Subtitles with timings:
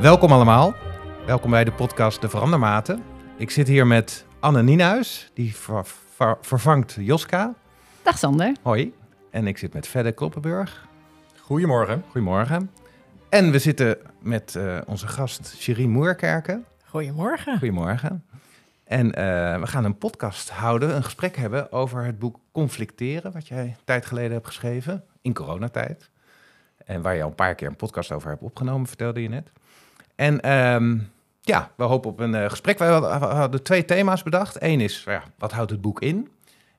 [0.00, 0.74] Welkom allemaal.
[1.26, 3.02] Welkom bij de podcast De Verandermaten.
[3.36, 7.54] Ik zit hier met Anne Nienhuis, die ver- ver- vervangt Joska.
[8.02, 8.56] Dag Sander.
[8.62, 8.94] Hoi.
[9.30, 10.86] En ik zit met Fedde Kloppenburg.
[11.40, 12.04] Goedemorgen.
[12.10, 12.70] Goedemorgen.
[13.28, 16.64] En we zitten met eh, onze gast Shirin Moerkerken.
[16.84, 17.58] Goedemorgen.
[17.58, 18.24] Goedemorgen.
[18.84, 23.48] En eh, we gaan een podcast houden, een gesprek hebben over het boek Conflicteren, wat
[23.48, 26.10] jij een tijd geleden hebt geschreven, in coronatijd.
[26.84, 29.52] En waar je al een paar keer een podcast over hebt opgenomen, vertelde je net.
[30.20, 30.98] En ehm,
[31.40, 32.78] ja, we hopen op een eh, gesprek.
[32.78, 34.62] We hadden, we hadden twee thema's bedacht.
[34.62, 36.28] Eén is, ja, wat houdt het boek in?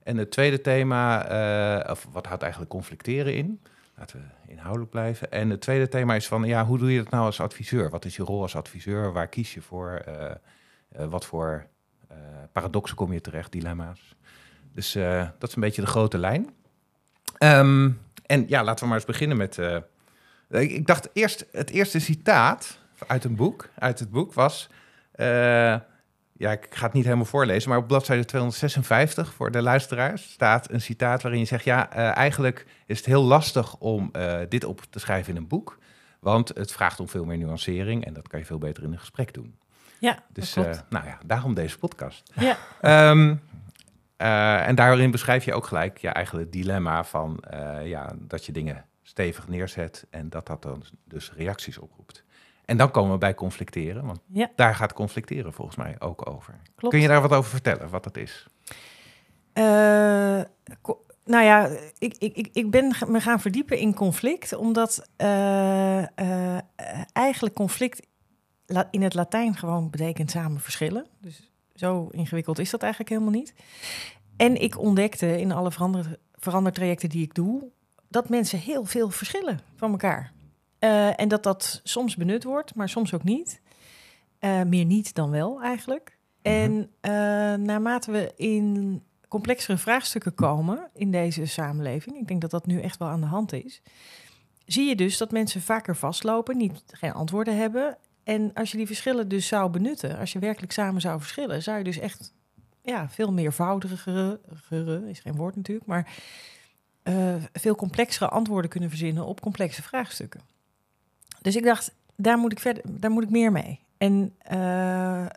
[0.03, 3.61] En het tweede thema, eh, of wat houdt eigenlijk conflicteren in?
[3.97, 5.31] Laten we inhoudelijk blijven.
[5.31, 7.89] En het tweede thema is van, ja, hoe doe je dat nou als adviseur?
[7.89, 9.13] Wat is je rol als adviseur?
[9.13, 9.89] Waar kies je voor?
[9.89, 11.67] Eh, wat voor
[12.51, 14.15] paradoxen kom je terecht, dilemma's?
[14.73, 14.93] Dus
[15.37, 16.49] dat is een beetje de grote lijn.
[17.37, 17.89] Ehm,
[18.25, 19.59] en ja, laten we maar eens beginnen met...
[20.49, 24.69] ik dacht eerst, het eerste citaat uit een boek, uit het boek was...
[25.11, 25.75] eh,
[26.41, 30.71] ja, ik ga het niet helemaal voorlezen, maar op bladzijde 256 voor de luisteraars staat
[30.71, 34.63] een citaat waarin je zegt: Ja, eh, eigenlijk is het heel lastig om eh, dit
[34.63, 35.77] op te schrijven in een boek,
[36.19, 38.99] want het vraagt om veel meer nuancering en dat kan je veel beter in een
[38.99, 39.59] gesprek doen.
[39.99, 40.53] Ja, Dus,
[40.89, 42.31] nou ja, daarom deze podcast.
[42.35, 42.57] ja.
[42.81, 43.35] Ehm,
[44.17, 47.43] eh, en daarin beschrijf je ook gelijk ja, eigenlijk het dilemma van
[47.83, 52.23] ja, dat je dingen stevig neerzet en dat dat dan dus reacties oproept.
[52.65, 54.51] En dan komen we bij conflicteren, want Ja.
[54.55, 56.53] daar gaat conflicteren volgens mij ook over.
[56.75, 56.93] Klopt.
[56.93, 58.45] Kun je daar wat over vertellen, wat dat is?
[59.53, 59.63] Eh,
[61.25, 66.61] nou ja, ik, ik, ik, ik ben me gaan verdiepen in conflict, omdat eh, eh,
[67.13, 68.07] eigenlijk conflict
[68.91, 71.05] in het Latijn gewoon betekent samen verschillen.
[71.19, 73.53] Dus zo ingewikkeld is dat eigenlijk helemaal niet.
[74.37, 77.63] En ik ontdekte in alle verander, verandertrajecten die ik doe,
[78.07, 80.31] dat mensen heel veel verschillen van elkaar.
[80.81, 83.61] Eh, en dat dat soms benut wordt, maar soms ook niet.
[84.39, 86.17] Eh, meer niet dan wel eigenlijk.
[86.41, 87.11] En eh,
[87.53, 92.97] naarmate we in complexere vraagstukken komen in deze samenleving, ik denk dat dat nu echt
[92.97, 93.81] wel aan de hand is,
[94.65, 97.97] zie je dus dat mensen vaker vastlopen, niet, geen antwoorden hebben.
[98.23, 101.77] En als je die verschillen dus zou benutten, als je werkelijk samen zou verschillen, zou
[101.77, 102.33] je dus echt
[102.81, 106.13] ja, veel meervoudigere, gere, is geen woord natuurlijk, maar
[107.53, 110.51] veel complexere antwoorden kunnen verzinnen op complexe vraagstukken.
[111.41, 113.79] Dus ik dacht, daar moet ik, verder, daar moet ik meer mee.
[113.97, 115.29] En eh, eh,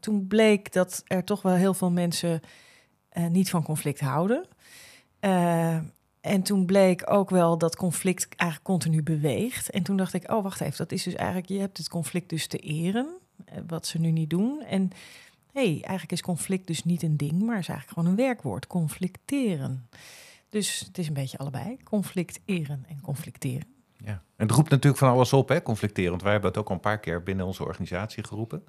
[0.00, 2.40] toen bleek dat er toch wel heel veel mensen
[3.08, 4.44] eh, niet van conflict houden.
[6.20, 9.70] En toen bleek ook wel dat conflict eigenlijk continu beweegt.
[9.70, 12.28] En toen dacht ik, oh wacht even, dat is dus eigenlijk, je hebt het conflict
[12.28, 13.08] dus te eren,
[13.66, 14.62] wat ze nu niet doen.
[14.62, 14.90] En
[15.52, 18.66] hé, hey, eigenlijk is conflict dus niet een ding, maar is eigenlijk gewoon een werkwoord,
[18.66, 19.88] conflicteren.
[20.48, 23.79] Dus het is een beetje allebei, conflicteren en conflicteren.
[24.04, 24.10] Ja.
[24.36, 26.10] En het roept natuurlijk van alles op, hè, conflicteren.
[26.10, 28.62] Want wij hebben het ook al een paar keer binnen onze organisatie geroepen.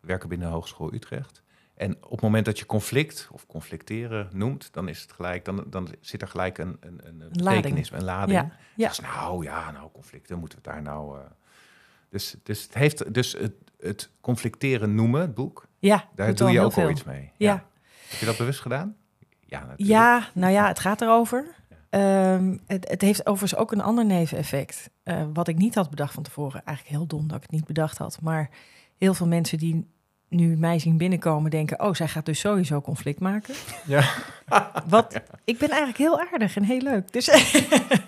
[0.00, 1.42] We werken binnen de Hogeschool Utrecht.
[1.74, 5.64] En op het moment dat je conflict of conflicteren noemt, dan is het gelijk, dan,
[5.66, 8.38] dan zit er gelijk een, een, een, betekenis, een lading.
[8.38, 8.88] Ja, ja.
[8.88, 11.18] Dus nou ja, nou conflicten, moeten we daar nou.
[11.18, 11.24] eh,
[12.08, 16.60] Dus, dus het heeft dus het, het conflicteren noemen, het boek, Ja, daar doe je
[16.60, 17.32] ook al iets mee.
[17.36, 17.64] Ja.
[18.08, 18.96] Heb je dat bewust gedaan?
[19.46, 19.88] Ja, natuurlijk.
[19.88, 21.54] Ja, nou ja, het gaat erover.
[21.94, 24.90] Ehm, het, het heeft overigens ook een ander neveneffect.
[25.02, 26.62] eh, wat ik niet had bedacht van tevoren.
[26.64, 28.18] Eigenlijk heel dom dat ik het niet bedacht had.
[28.22, 28.50] Maar
[28.98, 29.86] heel veel mensen die
[30.28, 31.80] nu mij zien binnenkomen denken...
[31.80, 33.54] oh, zij gaat dus sowieso conflict maken.
[33.86, 34.04] Ja.
[34.88, 37.12] Wat, ik ben eigenlijk heel aardig en heel leuk.
[37.12, 37.30] Dus,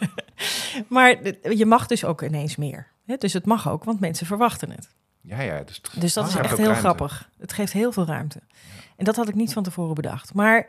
[0.89, 1.17] maar
[1.57, 2.87] je mag dus ook ineens meer.
[3.07, 3.17] Hè?
[3.17, 4.89] Dus het mag ook, want mensen verwachten het.
[5.21, 5.63] Ja, ja.
[5.63, 6.83] Dus, Dus dat Ah, is hebt echt heel ruimte.
[6.89, 7.31] grappig.
[7.39, 8.41] Het geeft heel veel ruimte.
[8.97, 10.35] En dat had ik niet van tevoren bedacht.
[10.35, 10.67] Maar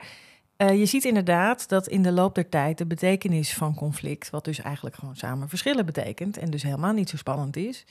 [0.57, 4.45] eh, je ziet inderdaad dat in de loop der tijd de betekenis van conflict, wat
[4.45, 7.85] dus eigenlijk gewoon samen verschillen betekent en dus helemaal niet zo spannend is,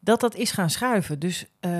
[0.00, 1.18] dat dat is gaan schuiven.
[1.18, 1.70] Dus eh,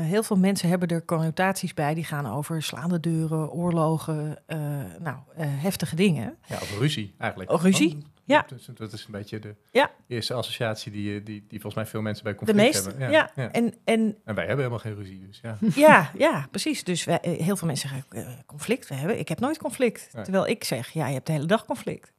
[0.00, 4.58] heel veel mensen hebben er connotaties bij die gaan over slaande deuren, oorlogen, eh,
[5.00, 6.36] nou, heftige dingen.
[6.46, 7.52] ja, of ruzie eigenlijk.
[7.52, 7.98] Oh, ruzie?
[8.26, 8.44] Ja.
[8.48, 9.90] Dus dat is een beetje de Ja.
[10.06, 13.10] eerste associatie die, eh, die, die volgens mij veel mensen bij De conflict meeste, hebben.
[13.10, 13.30] ja.
[13.34, 13.52] ja.
[13.52, 15.58] En, en En wij hebben helemaal geen ruzie, dus ja.
[15.86, 16.84] Ja, ja, precies.
[16.84, 20.08] Dus wij, eh, heel veel mensen zeggen, eh, conflict, we hebben, ik heb nooit conflict.
[20.12, 20.22] Nee.
[20.24, 22.12] Terwijl ik zeg, ja, je hebt de hele dag conflict.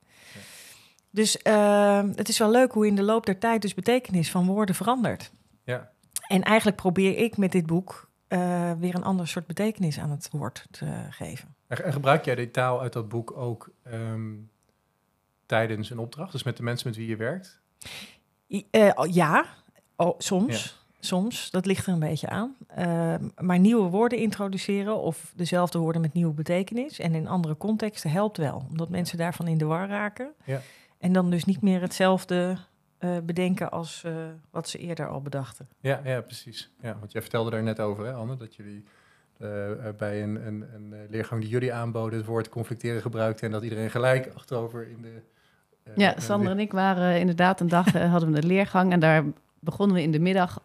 [1.10, 4.46] Dus eh, het is wel leuk hoe in de loop der tijd dus betekenis van
[4.46, 5.32] woorden verandert.
[5.64, 5.92] Ja.
[6.28, 8.10] En eigenlijk probeer ik met dit boek
[8.80, 11.56] weer een ander soort betekenis aan het woord te geven.
[11.68, 14.32] En, en gebruik jij die taal uit dat boek ook ehm,
[15.48, 16.32] tijdens een opdracht?
[16.32, 17.62] Dus met de mensen met wie je werkt?
[18.48, 19.46] Eh, oh, ja,
[19.96, 20.86] oh, soms.
[21.00, 22.56] Soms, dat ligt er een beetje aan.
[22.68, 28.12] Eh, maar nieuwe woorden introduceren of dezelfde woorden met nieuwe betekenis en in andere contexten
[28.12, 30.34] helpt wel, omdat mensen daarvan in de war raken.
[30.44, 30.62] Ja.
[30.98, 32.58] En dan dus niet meer hetzelfde
[32.98, 34.06] eh, bedenken als
[34.52, 35.68] wat ze eerder al bedachten.
[35.80, 36.72] Ja, ja, precies.
[36.82, 38.84] Ja, want jij vertelde daar net over, hè, Anne, dat jullie
[39.98, 43.90] bij een, een, een leergang die jullie aanboden het woord conflicteren gebruikten en dat iedereen
[43.90, 45.22] gelijk achterover in de...
[45.88, 48.92] eh, Ja, eh, Sander en ik waren inderdaad een dag, eh, hadden we een leergang
[48.92, 49.24] en daar
[49.60, 50.60] begonnen we in de middag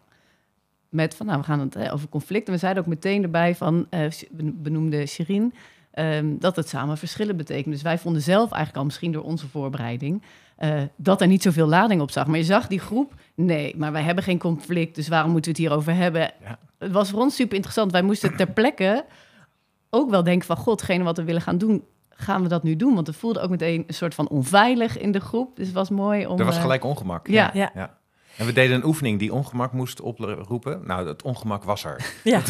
[0.92, 2.46] met van, nou, we gaan het eh, over conflict.
[2.46, 4.06] En we zeiden ook meteen erbij van, eh,
[4.52, 5.54] benoemde Shirin,
[5.90, 7.74] ehm, dat het samen verschillen betekent.
[7.74, 10.22] Dus wij vonden zelf eigenlijk al, misschien door onze voorbereiding,
[10.56, 12.26] eh, dat er niet zoveel lading op zag.
[12.26, 15.58] Maar je zag die groep, nee, maar wij hebben geen conflict, dus waarom moeten we
[15.58, 16.20] het hierover hebben?
[16.20, 16.58] Ja.
[16.78, 17.92] Het was voor ons super interessant.
[17.92, 19.04] Wij moesten ter plekke
[19.90, 21.84] ook wel denken van, god, hetgene wat we willen gaan doen,
[22.22, 22.94] gaan we dat nu doen?
[22.94, 25.56] Want het voelde ook meteen een soort van onveilig in de groep.
[25.56, 26.38] Dus het was mooi om...
[26.38, 27.26] Er was eh, gelijk ongemak.
[27.26, 27.50] ja.
[27.54, 27.70] Ja.
[27.74, 28.00] ja.
[28.36, 30.86] En we deden een oefening die ongemak moest oproepen.
[30.86, 32.12] Nou, het ongemak was er.
[32.24, 32.42] Ja.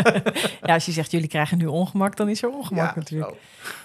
[0.62, 3.30] ja, als je zegt jullie krijgen nu ongemak, dan is er ongemak Ja, natuurlijk.
[3.30, 3.36] zo.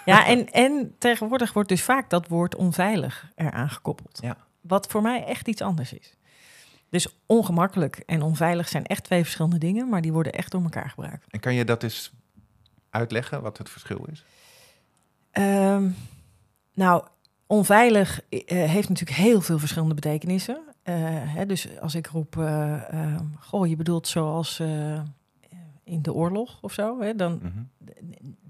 [0.05, 4.19] Ja, en, en tegenwoordig wordt dus vaak dat woord onveilig eraan gekoppeld.
[4.21, 4.37] Ja.
[4.61, 6.13] Wat voor mij echt iets anders is.
[6.89, 10.89] Dus ongemakkelijk en onveilig zijn echt twee verschillende dingen, maar die worden echt door elkaar
[10.89, 11.25] gebruikt.
[11.29, 12.11] En kan je dat eens
[12.89, 14.25] uitleggen, wat het verschil is?
[15.37, 15.89] Ehm,
[16.73, 17.03] nou,
[17.47, 20.59] onveilig eh, heeft natuurlijk heel veel verschillende betekenissen.
[20.83, 24.59] Eh, hè, dus als ik roep, eh, ehm, goh, je bedoelt zoals
[25.83, 27.63] in de oorlog of zo, hè, dan, Mhm.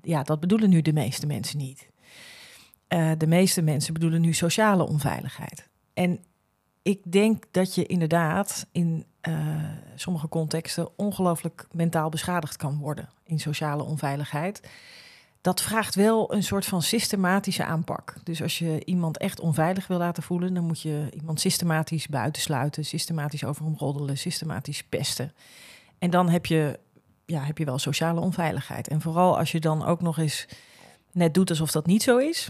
[0.02, 1.90] ja, dat bedoelen nu de meeste mensen niet.
[3.18, 5.70] De meeste mensen bedoelen nu sociale onveiligheid.
[5.94, 6.20] En
[6.82, 9.06] ik denk dat je inderdaad in
[9.96, 14.62] sommige contexten ongelooflijk mentaal beschadigd kan worden in sociale onveiligheid.
[15.48, 18.16] Dat vraagt wel een soort van systematische aanpak.
[18.24, 22.86] Dus als je iemand echt onveilig wil laten voelen, dan moet je iemand systematisch buitensluiten,
[22.86, 25.34] systematisch over hem roddelen, systematisch pesten.
[26.00, 26.80] En dan heb je,
[27.26, 28.88] ja, heb je wel sociale onveiligheid.
[28.88, 30.48] En vooral als je dan ook nog eens
[31.12, 32.50] net doet alsof dat niet zo is,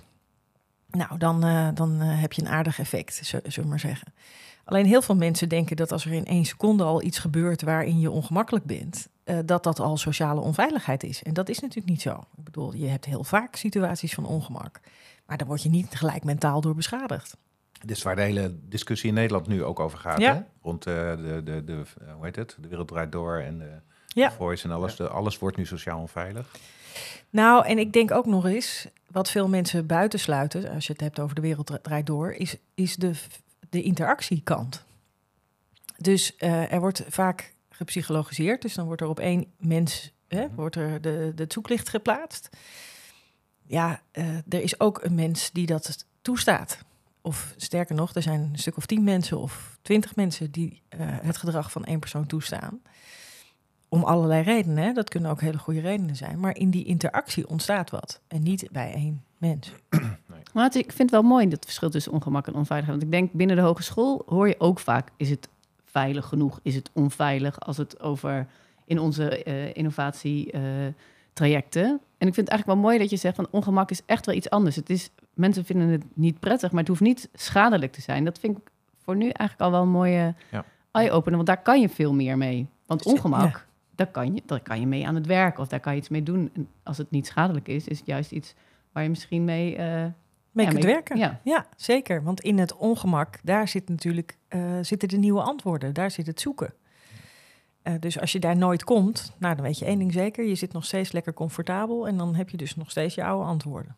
[0.89, 4.13] nou, dan, eh, dan eh, heb je een aardig effect, zullen we maar zeggen.
[4.67, 7.99] Alleen heel veel mensen denken dat als er in één seconde al iets gebeurt waarin
[7.99, 11.23] je ongemakkelijk bent, eh, dat dat al sociale onveiligheid is.
[11.23, 12.11] En dat is natuurlijk niet zo.
[12.37, 14.79] Ik bedoel, je hebt heel vaak situaties van ongemak,
[15.25, 17.37] maar daar word je niet gelijk mentaal door beschadigd.
[17.81, 20.19] Dit is waar de hele discussie in Nederland nu ook over gaat.
[20.19, 20.33] Ja.
[20.33, 20.41] Hè?
[20.61, 21.83] Rond eh, de, de, de,
[22.15, 22.57] hoe heet het?
[22.61, 23.71] De wereld draait door en de
[24.07, 24.31] Ja.
[24.31, 24.95] voice en alles.
[24.95, 26.51] De, alles wordt nu sociaal onveilig.
[27.29, 31.19] Nou, en ik denk ook nog eens, wat veel mensen buitensluiten, als je het hebt
[31.19, 33.11] over de wereld dra- draait door, is, is de,
[33.69, 34.85] de interactiekant.
[35.97, 40.55] Dus eh, er wordt vaak gepsychologiseerd, dus dan wordt er op één mens hè, Mhm.
[40.55, 42.49] wordt er de, de zoeklicht geplaatst.
[43.65, 46.85] Ja, eh, er is ook een mens die dat toestaat.
[47.21, 50.99] Of sterker nog, er zijn een stuk of tien mensen of twintig mensen die eh,
[51.01, 52.81] het gedrag van één persoon toestaan.
[53.89, 54.93] Om allerlei redenen, hè?
[54.93, 56.39] dat kunnen ook hele goede redenen zijn.
[56.39, 58.21] Maar in die interactie ontstaat wat.
[58.27, 59.71] En niet bij één mens.
[60.53, 62.99] Maar het- ik vind het wel mooi dat verschil tussen ongemak en onveiligheid.
[62.99, 65.49] Want ik denk binnen de hogeschool hoor je ook vaak: is het
[65.85, 66.59] veilig genoeg?
[66.63, 68.47] Is het onveilig als het over
[68.85, 71.99] in onze eh innovatietrajecten?
[72.17, 74.35] en ik vind het eigenlijk wel mooi dat je zegt van ongemak is echt wel
[74.35, 74.75] iets anders.
[74.75, 78.23] Het is, mensen vinden het niet prettig, maar het hoeft niet schadelijk te zijn.
[78.25, 78.63] Dat vind ik
[79.03, 80.65] voor nu eigenlijk al wel een mooie Ja.
[80.91, 82.67] eye-opener, want daar kan je veel meer mee.
[82.85, 83.11] Want Ja.
[83.11, 83.65] ongemak,
[83.95, 86.09] daar, kan je, daar kan je mee aan het werk of daar kan je iets
[86.09, 86.49] mee doen.
[86.53, 88.53] En als het niet schadelijk is, is het juist iets
[88.91, 89.75] waar je misschien mee...
[89.75, 90.05] eh,
[90.57, 91.17] Mee ja, kunt mee- werken.
[91.17, 91.39] Ja.
[91.43, 92.23] Ja, zeker.
[92.23, 95.93] Want in het ongemak, daar zit natuurlijk, eh, zitten de nieuwe antwoorden.
[95.93, 96.73] Daar zit het zoeken.
[97.81, 100.45] Eh, dus als je daar nooit komt, nou, dan weet je één ding zeker.
[100.45, 102.07] Je zit nog steeds lekker comfortabel.
[102.07, 103.95] En dan heb je dus nog steeds je oude antwoorden.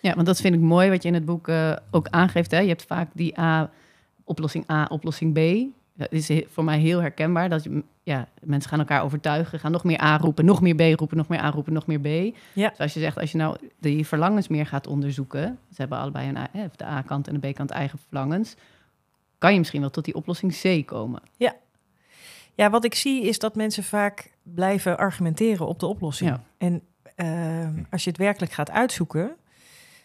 [0.00, 2.50] Ja, want dat vind ik mooi wat je in het boek eh, ook aangeeft.
[2.50, 2.58] Hè?
[2.58, 3.70] Je hebt vaak die A,
[4.24, 5.38] oplossing A, oplossing B.
[5.96, 7.48] Dat is voor mij heel herkenbaar.
[7.48, 7.66] Dat
[8.02, 11.28] ja, mensen gaan elkaar overtuigen, gaan nog meer A roepen, nog meer B roepen, nog
[11.28, 12.36] meer A roepen, nog meer B.
[12.52, 12.68] Ja.
[12.68, 16.28] Dus als je zegt, als je nou die verlangens meer gaat onderzoeken, ze hebben allebei
[16.28, 18.56] een A, de A-kant en de B-kant eigen verlangens,
[19.38, 21.22] kan je misschien wel tot die oplossing C komen.
[22.56, 26.30] Ja, wat ik zie is dat mensen vaak blijven argumenteren op de oplossing.
[26.30, 26.42] Ja.
[26.58, 26.82] En
[27.14, 29.36] eh, als je het werkelijk gaat uitzoeken.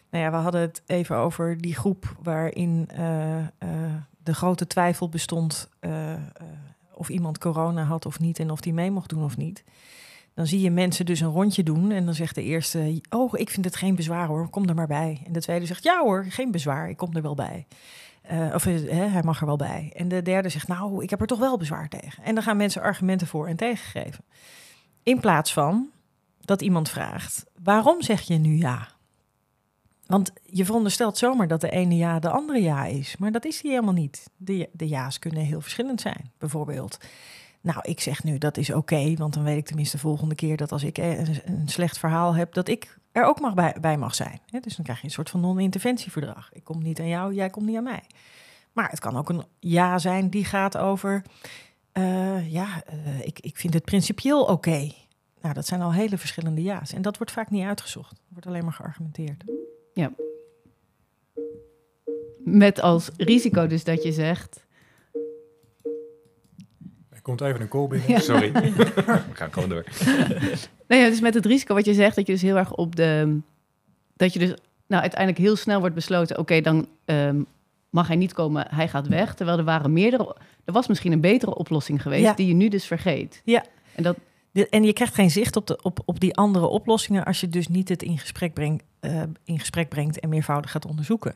[0.09, 3.47] Nou ja, we hadden het even over die groep waarin eh, eh,
[4.23, 6.13] de grote twijfel bestond eh,
[6.93, 9.63] of iemand corona had of niet en of die mee mocht doen of niet.
[10.33, 13.49] Dan zie je mensen dus een rondje doen en dan zegt de eerste, oh, ik
[13.49, 15.21] vind het geen bezwaar hoor, kom er maar bij.
[15.25, 17.67] En de tweede zegt, ja hoor, geen bezwaar, ik kom er wel bij.
[18.21, 19.91] Eh, of hij mag er wel bij.
[19.95, 22.23] En de derde zegt, nou, ik heb er toch wel bezwaar tegen.
[22.23, 24.23] En dan gaan mensen argumenten voor en tegen geven.
[25.03, 25.89] In plaats van
[26.41, 28.87] dat iemand vraagt, waarom zeg je nu ja?
[30.11, 33.17] Want je veronderstelt zomaar dat de ene ja de andere ja is.
[33.17, 34.29] Maar dat is die helemaal niet.
[34.37, 36.31] De, de ja's kunnen heel verschillend zijn.
[36.37, 36.97] Bijvoorbeeld,
[37.61, 40.57] nou, ik zeg nu dat is oké, want dan weet ik tenminste de volgende keer
[40.57, 44.15] dat als ik een, een slecht verhaal heb, dat ik er ook mag bij, mag
[44.15, 44.39] zijn.
[44.61, 46.49] Dus dan krijg je een soort van non-interventieverdrag.
[46.53, 48.03] Ik kom niet aan jou, jij komt niet aan mij.
[48.71, 51.23] Maar het kan ook een ja zijn die gaat over,
[51.91, 54.91] eh, ja, eh, ik, ik vind het principieel oké.
[55.41, 56.93] Nou, dat zijn al hele verschillende ja's.
[56.93, 58.21] En dat wordt vaak niet uitgezocht.
[58.27, 59.43] Wordt alleen maar geargumenteerd.
[62.43, 64.65] Met als risico dus dat je zegt...
[67.09, 68.09] Er komt even een call binnen.
[68.09, 68.19] Ja.
[68.19, 68.51] Sorry.
[68.51, 69.83] We gaan gewoon door.
[70.87, 72.95] Nou ja, dus met het risico wat je zegt, dat je dus heel erg op
[72.95, 73.39] de...
[74.15, 74.53] Dat je dus
[74.87, 76.37] nou, uiteindelijk heel snel wordt besloten...
[76.37, 77.41] oké, dan ehm,
[77.89, 79.33] mag hij niet komen, hij gaat weg.
[79.33, 80.35] Terwijl er waren meerdere...
[80.65, 82.23] Er was misschien een betere oplossing geweest...
[82.23, 82.33] Ja.
[82.33, 83.41] die je nu dus vergeet.
[83.43, 83.65] Ja.
[83.95, 84.17] En dat,
[84.51, 87.49] De- en je krijgt geen zicht op, de, op, op die andere oplossingen als je
[87.49, 91.35] dus niet het in gesprek, brengt, eh, in gesprek brengt en meervoudig gaat onderzoeken.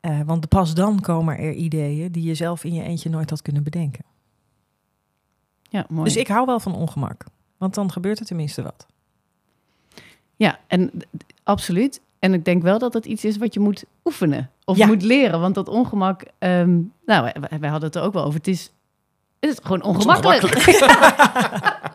[0.00, 3.42] Eh, want pas dan komen er ideeën die je zelf in je eentje nooit had
[3.42, 4.04] kunnen bedenken.
[5.70, 6.04] ja, mooi.
[6.04, 7.24] Dus ik hou wel van ongemak,
[7.56, 8.86] want dan gebeurt er tenminste wat.
[10.36, 10.90] Ja, en
[11.42, 12.00] absoluut.
[12.18, 14.86] En ik denk wel dat het iets is wat je moet oefenen of Ja.
[14.86, 15.40] moet leren.
[15.40, 18.38] Want dat ongemak, ehm, nou, wij, wij hadden het er ook wel over.
[18.38, 18.72] Het is,
[19.40, 20.42] het is gewoon ongemakkelijk.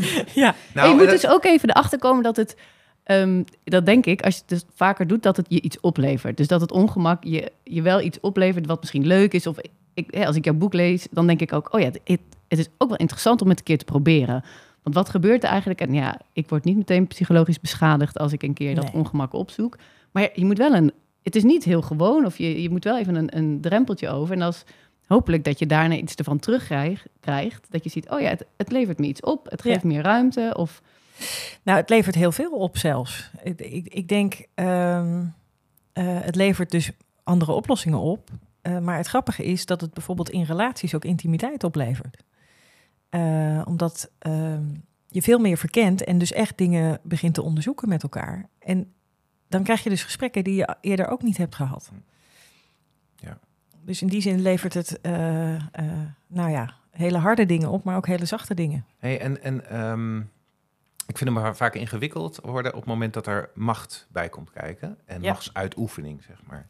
[0.34, 2.56] Ja, En je moet eh, dus ook even erachter komen dat het,
[3.02, 6.36] ehm, dat denk ik, als je het dus vaker doet, dat het je iets oplevert.
[6.36, 9.46] Dus dat het ongemak je, je wel iets oplevert wat misschien leuk is.
[9.46, 9.56] Of
[9.94, 12.58] ik, hè, als ik jouw boek lees, dan denk ik ook, oh ja, het, het
[12.58, 14.44] is ook wel interessant om het een keer te proberen.
[14.82, 15.80] Want wat gebeurt er eigenlijk?
[15.80, 18.92] En ja, ik word niet meteen psychologisch beschadigd als ik een keer dat Nee.
[18.94, 19.76] ongemak opzoek.
[20.12, 22.98] Maar je moet wel een, het is niet heel gewoon, of je, je moet wel
[22.98, 24.34] even een, een drempeltje over.
[24.34, 24.64] En als
[25.12, 28.98] hopelijk dat je daarna iets ervan terugkrijgt, dat je ziet, oh ja, het, het levert
[28.98, 29.72] me iets op, het Ja.
[29.72, 30.52] geeft meer ruimte.
[30.56, 30.82] Of
[31.62, 33.30] nou het levert heel veel op zelfs.
[33.42, 35.24] Ik, ik, ik denk, ehm,
[35.92, 36.90] eh, het levert dus
[37.24, 38.30] andere oplossingen op.
[38.62, 42.22] Eh, maar het grappige is dat het bijvoorbeeld in relaties ook intimiteit oplevert.
[43.08, 44.64] Eh, omdat ehm,
[45.08, 48.48] je veel meer verkent en dus echt dingen begint te onderzoeken met elkaar.
[48.58, 48.92] En
[49.48, 51.90] dan krijg je dus gesprekken die je eerder ook niet hebt gehad.
[53.84, 55.60] Dus in die zin levert het, eh, eh,
[56.26, 58.86] nou ja, hele harde dingen op, maar ook hele zachte dingen.
[58.98, 60.18] Hey, en en ehm,
[61.06, 64.98] ik vind hem vaak ingewikkeld worden op het moment dat er macht bij komt kijken.
[65.04, 65.32] En Ja.
[65.32, 66.68] machtsuitoefening, zeg maar.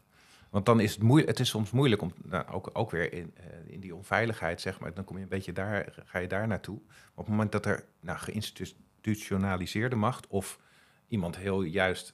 [0.49, 3.31] Want dan is het moeilijk, het is soms moeilijk om, nou, ook, ook weer in,
[3.35, 3.43] eh,
[3.73, 6.77] in die onveiligheid, zeg maar, dan kom je een beetje daar, ga je daar naartoe.
[7.13, 10.59] Op het moment dat er nou, geïnstitutionaliseerde macht of
[11.07, 12.13] iemand heel juist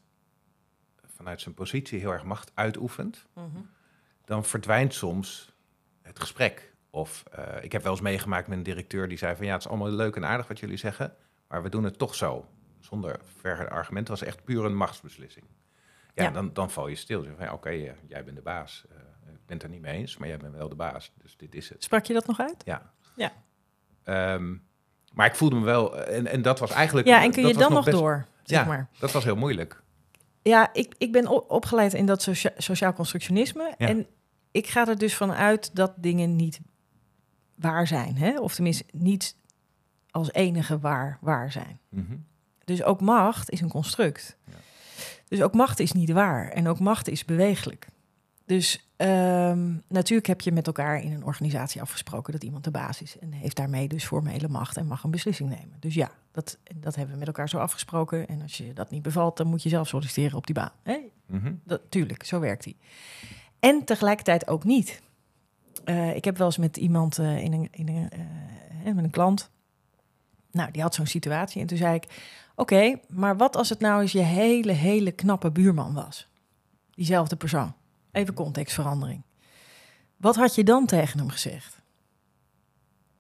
[1.16, 3.26] vanuit zijn positie heel erg macht uitoefent,
[4.30, 5.52] dan verdwijnt soms
[6.02, 6.74] het gesprek.
[6.90, 9.62] Of eh, ik heb wel eens meegemaakt met een directeur die zei van ja, het
[9.62, 11.14] is allemaal leuk en aardig wat jullie zeggen,
[11.48, 12.46] maar we doen het toch zo.
[12.80, 14.08] Zonder verder argument.
[14.08, 15.46] Het was echt puur een machtsbeslissing.
[16.14, 16.30] Ja, Ja.
[16.32, 17.24] Dan, dan val je stil.
[17.24, 18.84] Zeg van, ja, Oké, eh, jij bent de baas.
[18.90, 18.96] Eh,
[19.34, 21.12] ik ben het er niet mee eens, maar jij bent wel de baas.
[21.22, 21.84] Dus dit is het.
[21.84, 22.62] Sprak je dat nog uit?
[22.66, 22.92] Ja.
[23.16, 23.32] Ja.
[24.04, 24.56] Ehm,
[25.14, 26.04] maar ik voelde me wel...
[26.06, 27.08] En, en dat was eigenlijk...
[27.08, 28.66] Ja, en kun je dan nog best- door, zeg Ja.
[28.66, 28.90] maar.
[29.00, 29.82] Dat was heel moeilijk.
[30.42, 33.74] Ja, ik, ik ben opgeleid in dat socia- sociaal constructionisme.
[33.78, 33.88] Ja.
[33.88, 34.08] En
[34.52, 36.60] ik ga er dus van uit dat dingen niet
[37.56, 38.18] waar zijn.
[38.18, 38.40] Hè?
[38.40, 39.36] Of tenminste niet
[40.12, 41.80] als enige waar waar zijn.
[41.90, 42.16] Mhm.
[42.66, 44.38] Dus ook macht is een construct.
[44.46, 44.54] Ja.
[45.28, 46.50] Dus ook macht is niet waar.
[46.50, 47.88] En ook macht is beweeglijk.
[48.46, 53.02] Dus ehm, natuurlijk heb je met elkaar in een organisatie afgesproken dat iemand de baas
[53.02, 53.20] is.
[53.20, 55.78] En heeft daarmee dus formele macht en mag een beslissing nemen.
[55.80, 58.28] Dus ja, dat, dat hebben we met elkaar zo afgesproken.
[58.28, 60.72] En als je dat niet bevalt, dan moet je zelf solliciteren op die baan.
[60.84, 60.98] Hè?
[61.26, 61.54] Mhm.
[61.64, 62.76] Dat, tuurlijk, zo werkt hij.
[63.60, 65.02] En tegelijkertijd ook niet.
[65.84, 69.10] Eh, ik heb wel eens met iemand eh, in een, in een, eh, met een
[69.10, 69.50] klant.
[70.52, 71.62] Nou, die had zo'n situatie.
[71.62, 75.52] En toen zei ik: Oké, maar wat als het nou eens je hele, hele knappe
[75.52, 76.28] buurman was?
[76.92, 77.74] Diezelfde persoon.
[78.12, 79.24] Even contextverandering.
[80.18, 81.82] Wat had je dan tegen hem gezegd?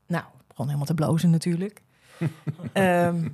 [0.07, 1.81] Nou, begon helemaal te blozen natuurlijk.
[2.73, 3.29] Ehm,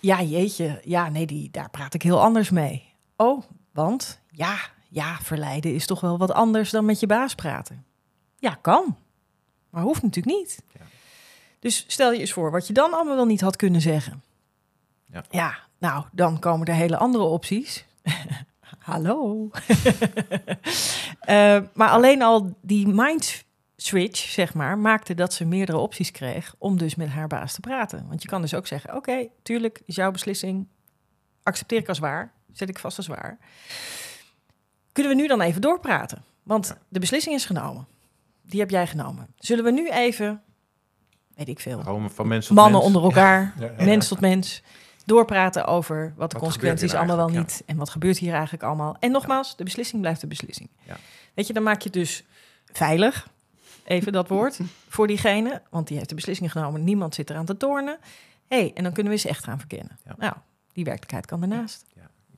[0.00, 0.80] ja, jeetje.
[0.84, 2.94] Ja, nee, die, daar praat ik heel anders mee.
[3.16, 3.42] Oh,
[3.72, 7.84] want ja, ja, verleiden is toch wel wat anders dan met je baas praten.
[8.36, 8.96] Ja, kan.
[9.70, 10.62] Maar hoeft natuurlijk niet.
[10.72, 10.80] Ja.
[11.58, 14.22] Dus stel je eens voor wat je dan allemaal wel niet had kunnen zeggen.
[15.30, 15.58] Ja.
[15.78, 17.84] nou, dan komen er hele andere opties.
[18.78, 19.50] Hallo.
[21.18, 23.44] Eh, maar alleen al die mind
[23.76, 27.60] switch, zeg maar, maakte dat ze meerdere opties kreeg om dus met haar baas te
[27.60, 28.06] praten.
[28.08, 30.66] Want je kan dus ook zeggen, oké, tuurlijk is jouw beslissing,
[31.42, 33.38] accepteer ik als waar, zet ik vast als waar.
[34.98, 36.24] Kunnen we nu dan even doorpraten?
[36.42, 37.86] Want de beslissing is genomen.
[38.42, 39.26] Die heb jij genomen.
[39.36, 40.42] Zullen we nu even,
[41.34, 42.94] weet ik veel, Gewoon van mensen tot mannen mens.
[42.94, 44.62] onder elkaar, Ja, mens tot mens,
[45.04, 48.96] doorpraten over wat de Wat consequenties allemaal wel niet en wat gebeurt hier eigenlijk allemaal.
[49.00, 50.68] En nogmaals, de beslissing blijft de beslissing.
[50.86, 50.96] Ja.
[51.34, 52.24] Weet je, dan maak je het dus
[52.72, 53.28] veilig,
[53.84, 57.56] even dat woord, voor diegene, want die heeft de beslissing genomen, niemand zit eraan te
[57.56, 57.98] tornen.
[58.48, 59.98] hey, en dan kunnen we ze echt gaan verkennen.
[60.16, 60.34] Nou,
[60.72, 61.84] die werkelijkheid kan ernaast.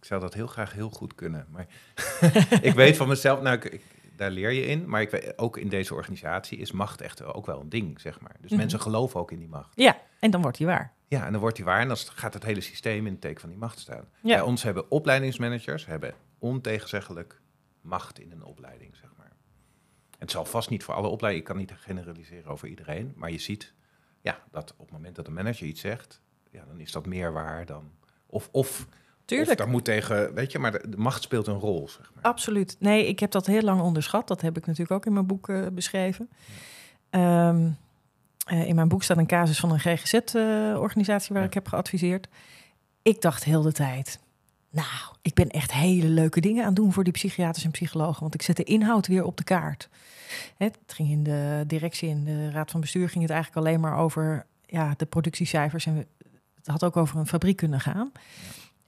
[0.00, 1.46] Ik zou dat heel graag heel goed kunnen.
[1.50, 1.66] Maar
[2.68, 3.82] ik weet van mezelf, nou, ik,
[4.16, 4.88] daar leer je in.
[4.88, 8.20] Maar ik weet, ook in deze organisatie is macht echt ook wel een ding, zeg
[8.20, 8.36] maar.
[8.40, 8.60] Dus Mhm.
[8.60, 9.72] mensen geloven ook in die macht.
[9.74, 10.92] Ja, en dan wordt hij waar.
[11.08, 13.40] Ja, en dan wordt die waar en dan gaat het hele systeem in het teken
[13.40, 14.08] van die macht staan.
[14.22, 14.34] Ja.
[14.34, 17.40] Bij ons hebben opleidingsmanagers hebben ontegenzeggelijk
[17.80, 19.26] macht in een opleiding, zeg maar.
[20.10, 23.30] En het zal vast niet voor alle opleidingen, ik kan niet generaliseren over iedereen, maar
[23.30, 23.72] je ziet
[24.20, 27.32] ja, dat op het moment dat een manager iets zegt, ja, dan is dat meer
[27.32, 27.90] waar dan...
[28.26, 28.86] Of, of,
[29.30, 29.58] of Tuurlijk.
[29.58, 32.24] daar moet tegen, weet je, maar de, de macht speelt een rol, zeg maar.
[32.24, 32.76] Absoluut.
[32.78, 34.28] Nee, ik heb dat heel lang onderschat.
[34.28, 36.28] Dat heb ik natuurlijk ook in mijn boek eh, beschreven.
[37.10, 37.68] Ehm,
[38.46, 41.48] eh, in mijn boek staat een casus van een GGZ-organisatie waar Ja.
[41.48, 42.28] ik heb geadviseerd.
[43.02, 44.20] Ik dacht heel de tijd,
[44.70, 44.86] nou,
[45.22, 48.20] ik ben echt hele leuke dingen aan het doen voor die psychiaters en psychologen.
[48.20, 49.88] Want ik zet de inhoud weer op de kaart.
[50.56, 53.96] Het ging in de directie en de raad van bestuur ging het eigenlijk alleen maar
[53.96, 55.86] over ja, de productiecijfers.
[55.86, 56.06] En
[56.54, 58.12] het had ook over een fabriek kunnen gaan.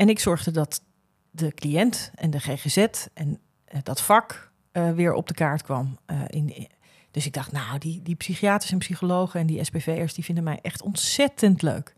[0.03, 0.83] En ik zorgde dat
[1.31, 5.99] de cliënt en de GGZ en eh, dat vak eh, weer op de kaart kwam.
[6.07, 6.69] eh, in,
[7.11, 10.59] dus ik dacht, nou, die, die psychiaters en psychologen en die SPV'ers, die vinden mij
[10.63, 11.95] echt ontzettend leuk.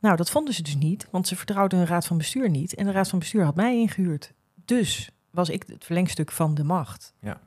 [0.00, 2.74] Nou, dat vonden ze dus niet, want ze vertrouwden hun raad van bestuur niet.
[2.74, 4.32] En de raad van bestuur had mij ingehuurd.
[4.64, 7.14] Dus was ik het verlengstuk van de macht.
[7.20, 7.40] Ja.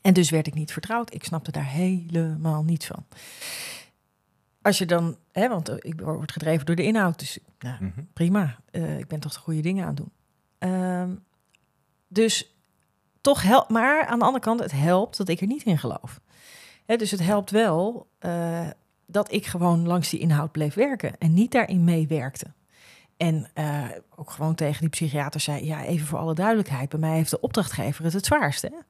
[0.00, 1.14] En dus werd ik niet vertrouwd.
[1.14, 3.06] Ik snapte daar helemaal niets van.
[4.64, 8.56] Als je dan, hè, want eh, ik word gedreven door de inhoud, dus nou, prima.
[8.70, 10.12] Eh, ik ben toch de goede dingen aan het doen.
[10.58, 11.14] Ehm,
[12.08, 12.56] dus
[13.20, 16.20] toch helpt, maar aan de andere kant, het helpt dat ik er niet in geloof.
[16.86, 18.68] Hè, dus het helpt wel eh,
[19.06, 22.46] dat ik gewoon langs die inhoud bleef werken en niet daarin meewerkte.
[23.16, 23.50] En
[24.16, 27.40] ook gewoon tegen die psychiater zei: Ja, even voor alle duidelijkheid, bij mij heeft de
[27.40, 28.84] opdrachtgever het het zwaarste.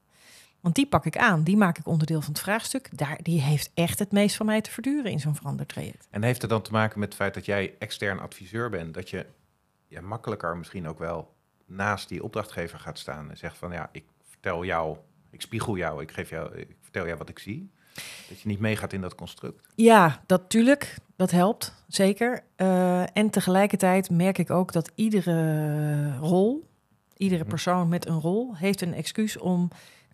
[0.65, 2.89] Want die pak ik aan, die maak ik onderdeel van het vraagstuk.
[2.99, 6.07] Daar, die heeft echt het meest van mij te verduren in zo'n verandertraject.
[6.11, 9.11] En heeft het dan te maken met het feit dat jij extern adviseur bent, dat
[9.11, 9.27] je
[9.89, 11.35] ja, makkelijker misschien ook wel
[11.67, 14.97] naast die opdrachtgever gaat staan en zegt van ja, ik vertel jou,
[15.31, 17.71] ik spiegel jou, ik geef jou, ik vertel jou wat ik zie.
[18.29, 19.67] Dat je niet meegaat in dat construct.
[19.75, 20.97] Ja, dat tuurlijk.
[21.17, 22.45] Dat helpt, zeker.
[22.57, 26.69] Eh, en tegelijkertijd merk ik ook dat iedere rol,
[27.17, 27.49] iedere Mhm.
[27.51, 29.69] persoon met een rol, heeft een excuus om,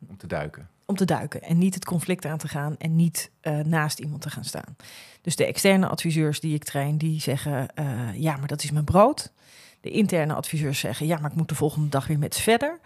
[0.08, 0.68] Om te duiken.
[0.86, 1.42] om te duiken.
[1.42, 4.76] En niet het conflict aan te gaan en niet eh, naast iemand te gaan staan.
[5.20, 8.84] Dus de externe adviseurs die ik train, die zeggen, eh, ja, maar dat is mijn
[8.84, 9.32] brood.
[9.80, 12.80] De interne adviseurs zeggen, ja, maar ik moet de volgende dag weer met verder.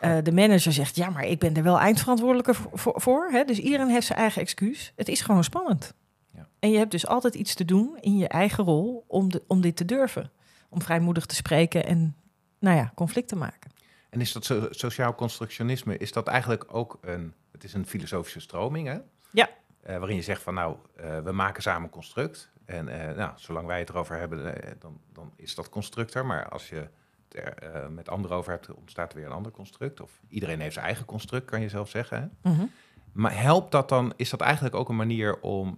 [0.00, 2.70] Eh, de manager zegt, ja, maar ik ben er wel eindverantwoordelijke voor.
[2.78, 3.44] voor, voor, hè?
[3.44, 4.92] Dus iedereen heeft zijn eigen excuus.
[4.96, 5.94] Het is gewoon spannend.
[6.34, 6.46] Ja.
[6.58, 9.60] En je hebt dus altijd iets te doen in je eigen rol om, de, om
[9.60, 10.30] dit te durven.
[10.68, 12.16] Om vrijmoedig te spreken en,
[12.58, 13.70] nou ja, conflict te maken.
[14.08, 18.40] En is dat so- sociaal constructionisme, is dat eigenlijk ook een, het is een filosofische
[18.40, 18.98] stroming, hè?
[19.30, 19.50] Ja.
[19.80, 22.50] Eh, waarin je zegt van nou, eh, we maken samen construct.
[22.64, 26.26] En eh, nou, zolang wij het erover hebben, dan, dan is dat construct er.
[26.26, 26.88] Maar als je
[27.28, 30.00] het er met anderen over hebt, ontstaat er weer een ander construct.
[30.00, 32.20] Of iedereen heeft zijn eigen construct, kan je zelf zeggen.
[32.42, 32.50] Hè?
[32.50, 32.66] Mhm.
[33.12, 35.76] Maar helpt dat dan, is dat eigenlijk ook een manier om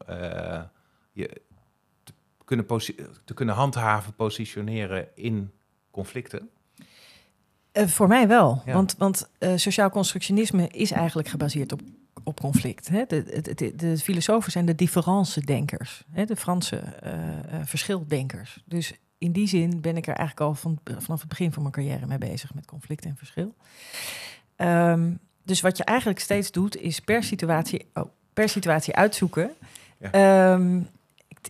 [1.12, 1.40] je
[2.02, 2.12] te
[2.44, 2.66] kunnen,
[3.24, 5.52] te kunnen handhaven, positioneren in
[5.90, 6.50] conflicten?
[7.72, 8.62] Eh, voor mij wel.
[8.64, 8.72] Ja.
[8.72, 11.80] Want, want eh, sociaal constructionisme is eigenlijk gebaseerd op,
[12.24, 12.88] op conflict.
[12.88, 13.04] Hè?
[13.06, 16.04] De, de, de, de filosofen zijn de difference-denkers.
[16.26, 17.12] De Franse eh,
[17.64, 18.62] verschildenkers.
[18.64, 21.74] Dus in die zin ben ik er eigenlijk al van, vanaf het begin van mijn
[21.74, 23.54] carrière mee bezig met conflict en verschil.
[24.56, 29.50] Ehm, dus wat je eigenlijk steeds doet, is per situatie, oh, per situatie uitzoeken.
[29.98, 30.10] Ja.
[30.10, 30.80] Ehm,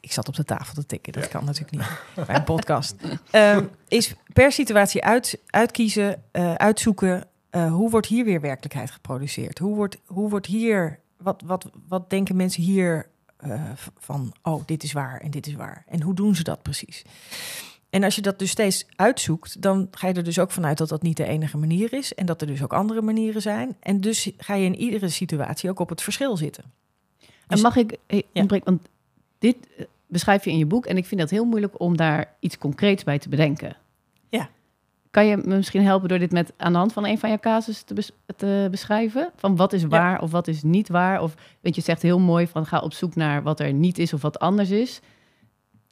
[0.01, 1.29] ik, zat op de tafel te tikken, dat Ja.
[1.29, 1.87] kan natuurlijk niet
[2.27, 2.95] bij een podcast.
[3.31, 7.25] Ehm, is per situatie uit, uitkiezen, eh, uitzoeken.
[7.51, 9.59] eh, hoe wordt hier weer werkelijkheid geproduceerd?
[9.59, 13.63] Hoe wordt, hoe wordt hier, wat, wat, wat denken mensen hier eh,
[13.99, 15.85] van, oh, dit is waar en dit is waar?
[15.89, 17.03] En hoe doen ze dat precies?
[17.91, 20.89] En als je dat dus steeds uitzoekt, dan ga je er dus ook vanuit dat
[20.89, 22.15] dat niet de enige manier is.
[22.15, 23.77] En dat er dus ook andere manieren zijn.
[23.81, 26.65] En dus ga je in iedere situatie ook op het verschil zitten.
[27.21, 28.47] En Dus- mag ik Ja.
[28.65, 28.89] Want
[29.41, 32.35] dit eh, beschrijf je in je boek en ik vind het heel moeilijk om daar
[32.41, 33.77] iets concreets bij te bedenken.
[34.29, 34.49] Ja.
[35.11, 37.39] Kan je me misschien helpen door dit met aan de hand van een van jouw
[37.39, 39.31] casus te, bes- te beschrijven?
[39.37, 41.23] Van wat is waar of wat is niet waar?
[41.23, 44.13] Of weet je zegt heel mooi van ga op zoek naar wat er niet is
[44.13, 45.01] of wat anders is.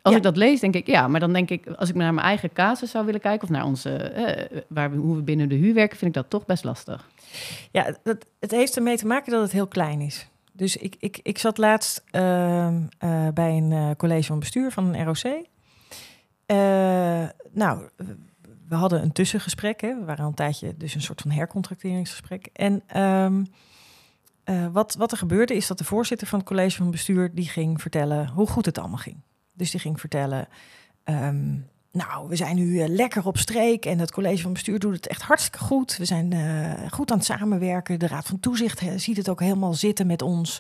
[0.03, 0.19] Als Ja.
[0.19, 2.53] ik dat lees, denk ik ja, maar dan denk ik als ik naar mijn eigen
[2.53, 5.75] casus zou willen kijken of naar onze eh, waar we, hoe we binnen de huur
[5.75, 7.09] werken, vind ik dat toch best lastig.
[7.73, 10.29] Ja, dat, het heeft ermee te maken dat het heel klein is.
[10.59, 14.95] Dus ik, ik, ik zat laatst ehm, eh, bij een eh, college van bestuur van
[14.95, 15.47] een ROC.
[16.47, 16.57] Eh,
[17.53, 17.89] nou,
[18.69, 19.81] we- hadden een tussengesprek.
[19.81, 19.99] Hè.
[19.99, 22.49] We waren al een tijdje dus een soort van hercontracteringsgesprek.
[22.53, 23.45] En ehm,
[24.45, 27.35] eh, wat, wat er gebeurde is dat de voorzitter van het college van bestuur...
[27.35, 29.17] die ging vertellen hoe goed het allemaal ging.
[29.53, 30.49] Dus die ging vertellen...
[31.05, 31.57] ehm,
[31.93, 35.07] nou, we zijn nu eh, lekker op streek en het college van bestuur doet het
[35.07, 35.97] echt hartstikke goed.
[35.97, 37.99] We zijn eh, goed aan het samenwerken.
[37.99, 40.59] De Raad van Toezicht eh, ziet het ook helemaal zitten met ons.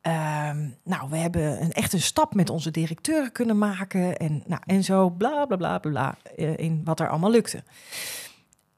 [0.00, 4.16] Ehm, nou, we hebben een echte stap met onze directeuren kunnen maken.
[4.16, 7.62] En, nou, en zo bla bla bla bla, in wat er allemaal lukte.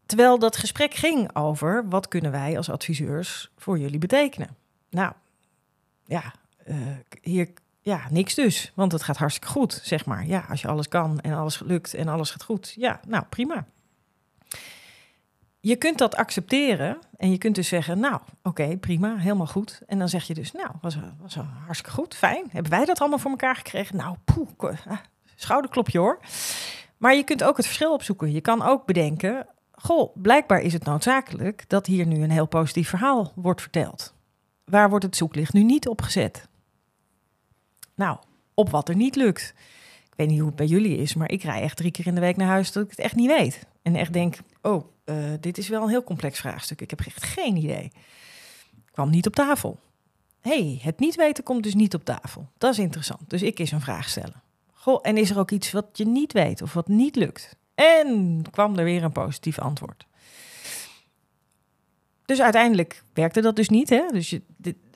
[0.07, 4.57] Terwijl dat gesprek ging over wat kunnen wij als adviseurs voor jullie betekenen.
[4.91, 5.13] Nou,
[6.07, 6.33] ja,
[7.23, 7.49] hier
[7.83, 8.73] ja, niks dus.
[8.75, 10.27] Want het gaat hartstikke goed, zeg maar.
[10.27, 12.75] Ja, als je alles kan en alles lukt en alles gaat goed.
[12.77, 13.65] Ja, nou, prima.
[15.61, 19.81] Je kunt dat accepteren en je kunt dus zeggen, nou, oké, prima, helemaal goed.
[19.87, 22.49] En dan zeg je dus, nou, was, was hartstikke goed, fijn.
[22.51, 23.97] Hebben wij dat allemaal voor elkaar gekregen?
[23.97, 24.49] Nou, poeh,
[24.89, 24.99] ah,
[25.35, 26.21] schouderklopje hoor.
[26.97, 28.33] Maar je kunt ook het verschil opzoeken.
[28.33, 32.89] Je kan ook bedenken, goh, blijkbaar is het noodzakelijk dat hier nu een heel positief
[32.89, 34.15] verhaal wordt verteld.
[34.65, 36.49] Waar wordt het zoeklicht nu niet op gezet?
[37.95, 38.19] Nou,
[38.55, 39.55] op wat er niet lukt.
[40.05, 42.15] Ik weet niet hoe het bij jullie is, maar ik rij echt drie keer in
[42.15, 43.67] de week naar huis dat ik het echt niet weet.
[43.83, 46.81] En echt denk, oh, eh, dit is wel een heel complex vraagstuk.
[46.81, 47.93] Ik heb echt geen idee.
[48.91, 49.79] Kwam niet op tafel.
[50.41, 52.49] hey, het niet weten komt dus niet op tafel.
[52.59, 53.31] Dat is interessant.
[53.31, 54.43] Dus ik eens een vraag stellen.
[54.73, 57.57] Goh, en is er ook iets wat je niet weet of wat niet lukt?
[57.75, 60.07] En kwam er weer een positief antwoord.
[62.25, 63.89] Dus uiteindelijk werkte dat dus niet.
[63.91, 64.07] Hè?
[64.13, 64.39] Dus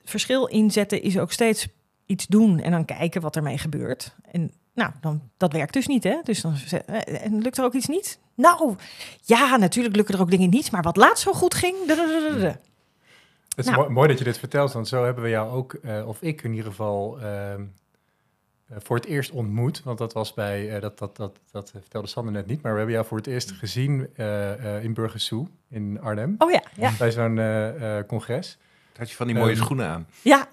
[0.05, 1.69] verschil inzetten is ook steeds
[2.07, 4.15] iets doen en dan kijken wat ermee gebeurt.
[4.31, 6.21] En nou, dan, dat werkt dus niet, hè?
[6.23, 6.55] Dus dan
[6.87, 8.19] eh, en lukt er ook iets niet?
[8.35, 8.75] Nou,
[9.23, 11.77] ja, natuurlijk lukken er ook dingen niet, maar wat laatst zo goed ging.
[11.87, 12.47] dadadadada.
[13.49, 13.77] Het is Nou.
[13.79, 16.43] mooi, mooi dat je dit vertelt, want zo hebben we jou ook, eh, of ik
[16.43, 17.65] in ieder geval, ehm,
[18.67, 19.83] eh, voor het eerst ontmoet.
[19.83, 22.95] Want dat was bij, dat, dat, dat, dat vertelde Sander net niet, maar we hebben
[22.95, 24.17] jou voor het eerst gezien
[24.83, 26.35] in Burgersoe in Arnhem.
[26.39, 27.41] Oh ja, ja, Bij zo'n
[28.07, 28.59] congres.
[28.99, 30.07] Had je van die mooie Ehm, schoenen aan?
[30.23, 30.49] ja,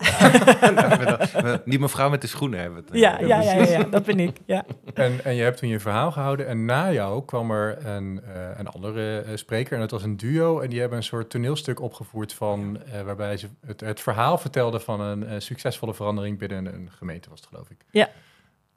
[1.65, 2.91] Die mevrouw met de schoenen hebben het.
[2.91, 4.37] eh, ja, ja, ja, ja, ja, dat ben ik.
[4.45, 4.65] Ja.
[4.93, 6.47] En, en je hebt toen je verhaal gehouden.
[6.47, 9.73] En na jou kwam er een, eh, een andere eh, spreker.
[9.73, 10.59] En dat was een duo.
[10.59, 12.83] En die hebben een soort toneelstuk opgevoerd van...
[12.83, 17.29] eh, waarbij ze het, het verhaal vertelden van een eh, succesvolle verandering binnen een gemeente,
[17.29, 17.85] was het geloof ik.
[17.91, 18.09] Ja.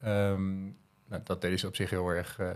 [0.03, 0.63] Ehm,
[1.09, 2.49] nou, dat deden ze op zich heel erg eh,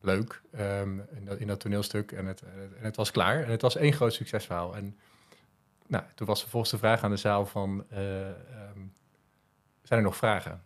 [0.00, 2.12] leuk ehm, in, dat, in dat toneelstuk.
[2.12, 2.42] En het,
[2.78, 3.42] en het was klaar.
[3.42, 4.76] En het was één groot succesverhaal.
[4.76, 4.96] En
[5.86, 7.84] nou, toen was vervolgens de vraag aan de zaal van...
[7.90, 8.78] eh, ehm,
[9.82, 10.62] zijn er nog vragen?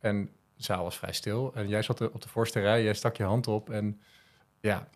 [0.00, 0.24] En
[0.56, 1.52] de zaal was vrij stil.
[1.54, 3.70] En jij zat er op de voorste rij, jij stak je hand op.
[3.70, 4.00] En
[4.60, 4.88] ja,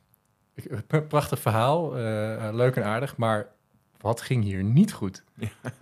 [0.55, 3.17] ik- p- prachtig verhaal, eh, eh, leuk en aardig.
[3.17, 3.47] Maar
[4.01, 5.25] wat ging hier niet goed?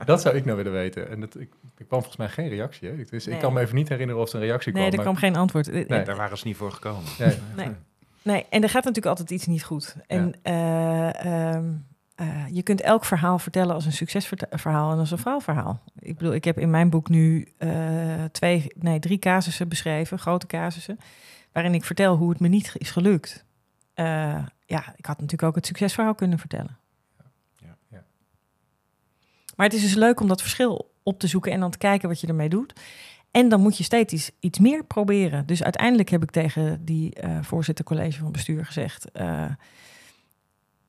[0.05, 1.09] Dat zou ik nou willen weten.
[1.09, 2.89] En dat, ik, ik kwam volgens mij geen reactie.
[2.89, 2.97] Hè?
[3.05, 3.35] Dus Nee.
[3.35, 4.91] ik kan me even niet herinneren of er een reactie Nee, kwam.
[4.99, 5.69] er maar- kwam geen antwoord.
[5.69, 6.05] Eh, Nee.
[6.05, 7.03] Daar waren ze niet voor gekomen.
[7.19, 7.39] Nee.
[7.57, 7.75] Nee.
[8.23, 9.97] Nee, en er gaat natuurlijk altijd iets niet goed.
[10.07, 11.73] En eh, ehm,
[12.15, 15.83] eh, je kunt elk verhaal vertellen als een succesverhaal en als een faalverhaal.
[15.99, 20.47] Ik bedoel, ik heb in mijn boek nu eh, twee, nee, drie casussen beschreven, grote
[20.47, 20.99] casussen,
[21.53, 23.45] waarin ik vertel hoe het me niet is gelukt.
[23.95, 24.07] Eh,
[24.67, 26.79] ja, ik had natuurlijk ook het succesverhaal kunnen vertellen.
[27.57, 27.77] Ja.
[27.89, 28.05] Ja.
[29.57, 32.09] Maar het is dus leuk om dat verschil op te zoeken en dan te kijken
[32.09, 32.81] wat je ermee doet.
[33.31, 35.47] En dan moet je steeds iets, iets meer proberen.
[35.47, 39.07] Dus uiteindelijk heb ik tegen die voorzitter college van bestuur gezegd...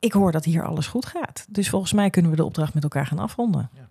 [0.06, 1.46] ik hoor dat hier alles goed gaat.
[1.48, 3.70] Dus volgens mij kunnen we de opdracht met elkaar gaan afronden.
[3.74, 3.88] Ja.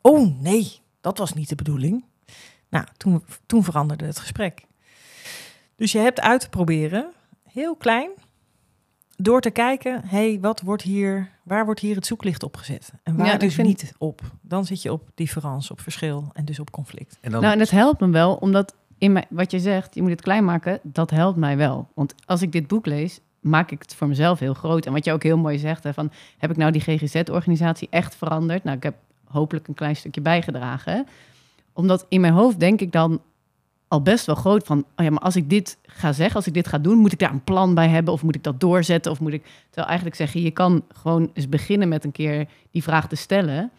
[0.00, 2.04] Oh nee, dat was niet de bedoeling.
[2.68, 4.64] Nou, toen, toen veranderde het gesprek.
[5.76, 7.06] Dus je hebt uit te proberen,
[7.44, 8.10] heel klein,
[9.16, 12.92] door te kijken, hey, wat wordt hier, waar wordt hier het zoeklicht op gezet?
[13.02, 14.20] En waar Ja, dus vind- niet op.
[14.40, 17.18] Dan zit je op difference, op verschil en dus op conflict.
[17.20, 20.02] En dan, Nou, en het helpt me wel, omdat in mijn, wat je zegt, je
[20.02, 21.88] moet het klein maken, dat helpt mij wel.
[21.94, 24.86] Want als ik dit boek lees, maak ik het voor mezelf heel groot.
[24.86, 28.14] En wat je ook heel mooi zegt, hè, van, heb ik nou die GGZ-organisatie echt
[28.14, 28.64] veranderd?
[28.64, 31.06] Nou, ik heb hopelijk een klein stukje bijgedragen.
[31.72, 33.20] Omdat in mijn hoofd denk ik dan
[33.88, 36.54] al best wel groot van, oh ja, maar als ik dit ga zeggen, als ik
[36.54, 38.12] dit ga doen, moet ik daar een plan bij hebben?
[38.12, 39.12] Of moet ik dat doorzetten?
[39.12, 42.82] Of moet ik, terwijl eigenlijk zeggen, je kan gewoon eens beginnen met een keer die
[42.82, 43.70] vraag te stellen.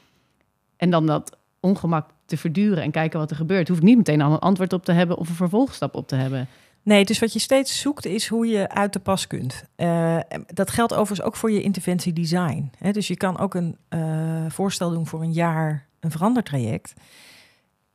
[0.77, 3.67] En dan dat ongemak te verduren en kijken wat er gebeurt.
[3.67, 6.15] Hoef ik niet meteen al een antwoord op te hebben of een vervolgstap op te
[6.15, 6.47] hebben.
[6.83, 9.63] Nee, dus wat je steeds zoekt is hoe je uit de pas kunt.
[9.75, 12.71] Eh, dat geldt overigens ook voor je interventiedesign.
[12.77, 12.91] Hè?
[12.91, 16.93] Dus je kan ook een eh, voorstel doen voor een jaar een verandertraject.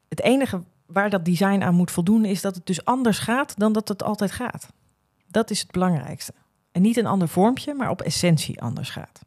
[0.09, 3.73] Het enige waar dat design aan moet voldoen is dat het dus anders gaat dan
[3.73, 4.69] dat het altijd gaat.
[5.27, 6.33] Dat is het belangrijkste.
[6.73, 9.21] En niet een ander vormpje, maar op essentie anders gaat.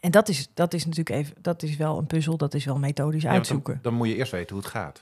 [0.00, 2.78] En dat is, dat is natuurlijk even, dat is wel een puzzel, dat is wel
[2.78, 3.72] methodisch Ja, uitzoeken.
[3.72, 5.00] Dan, dan moet je eerst weten hoe het gaat.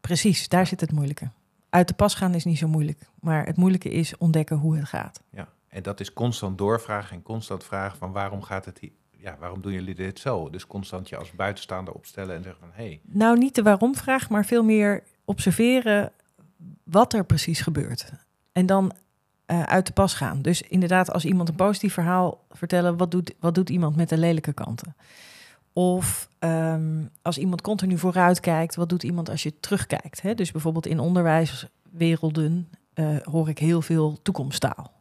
[0.00, 1.30] Precies, daar zit het moeilijke.
[1.72, 2.98] Uit de pas gaan is niet zo moeilijk.
[3.20, 5.22] Maar het moeilijke is ontdekken hoe het gaat.
[5.30, 5.48] Ja.
[5.68, 8.90] En dat is constant doorvragen en constant vragen van waarom gaat het hier?
[9.10, 10.50] Ja, waarom doen jullie dit zo?
[10.50, 14.30] Dus constant je als buitenstaander opstellen en zeggen van hé, hey, Nou, niet de waarom-vraag,
[14.30, 16.12] maar veel meer observeren
[16.82, 18.12] wat er precies gebeurt.
[18.52, 18.92] En dan
[19.46, 20.42] eh, uit de pas gaan.
[20.42, 24.18] Dus inderdaad, als iemand een positief verhaal vertellen, wat doet, wat doet iemand met de
[24.18, 24.96] lelijke kanten?
[25.72, 30.22] Of ehm, als iemand continu vooruit kijkt, wat doet iemand als je terugkijkt?
[30.22, 30.34] Hè?
[30.34, 34.92] Dus bijvoorbeeld in onderwijswerelden eh, hoor ik heel veel toekomsttaal.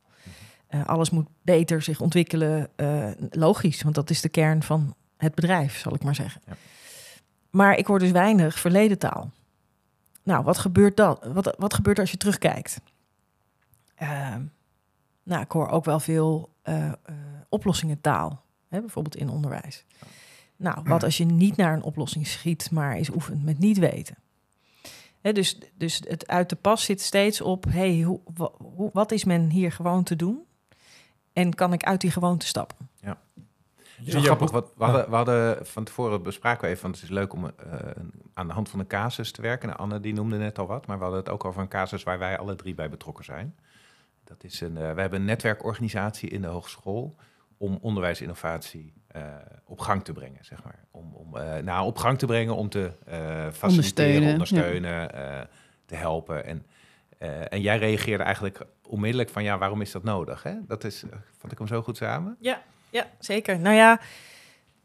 [0.67, 2.69] Eh, alles moet beter zich ontwikkelen.
[2.75, 6.41] eh, logisch, want dat is de kern van het bedrijf, zal ik maar zeggen.
[6.45, 6.53] Ja.
[7.49, 9.31] Maar ik hoor dus weinig verleden taal.
[10.23, 11.19] Nou, wat gebeurt dan?
[11.33, 12.81] Wat, wat gebeurt er als je terugkijkt?
[13.95, 14.41] Ehm,
[15.23, 16.91] nou, ik hoor ook wel veel eh,
[17.49, 19.85] oplossingentaal, hè, bijvoorbeeld in onderwijs.
[20.61, 24.15] Nou, wat als je niet naar een oplossing schiet, maar is oefent met niet weten?
[25.21, 29.11] Hè, dus, dus het uit de pas zit steeds op, hey, hoe, wa- hoe, wat
[29.11, 30.45] is men hier gewoon te doen?
[31.33, 32.89] En kan ik uit die gewoonte stappen?
[33.95, 36.95] Het is wel grappig, wat, we, hadden, we hadden van tevoren bespraken we even, want
[36.95, 37.79] het is leuk om eh,
[38.33, 39.67] aan de hand van een casus te werken.
[39.67, 42.03] Nou, Anne die noemde net al wat, maar we hadden het ook over een casus
[42.03, 43.55] waar wij alle drie bij betrokken zijn.
[44.23, 47.15] Dat is een, eh, we hebben een netwerkorganisatie in de hogeschool
[47.57, 49.23] om onderwijsinnovatie eh,
[49.65, 50.79] op gang te brengen, zeg maar.
[50.91, 55.41] Om, om eh, nou, op gang te brengen, om te eh faciliteren, Ondersteunen, ondersteunen, eh,
[55.85, 56.45] te helpen.
[56.45, 56.65] En,
[57.17, 60.43] eh, en jij reageerde eigenlijk onmiddellijk van, ja, waarom is dat nodig?
[60.43, 60.53] Hè?
[60.67, 61.03] Dat is,
[61.37, 62.37] vond ik hem zo goed samen.
[62.39, 63.59] Ja, ja zeker.
[63.59, 63.99] Nou ja,